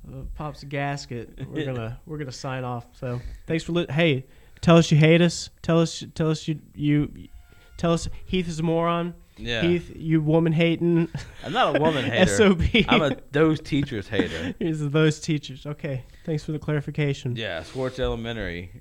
uh, 0.07 0.21
pops 0.35 0.63
a 0.63 0.65
gasket. 0.65 1.47
We're 1.47 1.65
gonna 1.65 1.99
we're 2.05 2.17
gonna 2.17 2.31
sign 2.31 2.63
off. 2.63 2.85
So 2.93 3.21
thanks 3.47 3.63
for 3.63 3.73
li- 3.73 3.87
hey. 3.89 4.25
Tell 4.61 4.75
us 4.75 4.91
you 4.91 4.97
hate 4.97 5.21
us. 5.21 5.49
Tell 5.61 5.79
us 5.79 6.03
tell 6.15 6.29
us 6.29 6.47
you 6.47 6.59
you 6.75 7.29
tell 7.77 7.93
us 7.93 8.09
Heath 8.25 8.47
is 8.47 8.59
a 8.59 8.63
moron. 8.63 9.15
Yeah, 9.39 9.61
Heath, 9.61 9.91
you 9.95 10.21
woman 10.21 10.51
hating. 10.53 11.07
I'm 11.45 11.53
not 11.53 11.75
a 11.75 11.79
woman 11.79 12.05
hater. 12.11 12.27
Sob. 12.27 12.61
I'm 12.87 13.01
a 13.01 13.17
those 13.31 13.59
teachers 13.61 14.07
hater. 14.07 14.53
Here's 14.59 14.79
those 14.81 15.19
teachers. 15.19 15.65
Okay. 15.65 16.03
Thanks 16.25 16.43
for 16.43 16.51
the 16.51 16.59
clarification. 16.59 17.35
Yeah, 17.35 17.63
Sports 17.63 17.99
Elementary. 17.99 18.71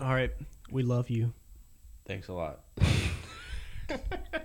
All 0.00 0.12
right. 0.14 0.32
We 0.70 0.82
love 0.82 1.10
you. 1.10 1.32
Thanks 2.06 2.28
a 2.28 2.32
lot. 2.32 2.60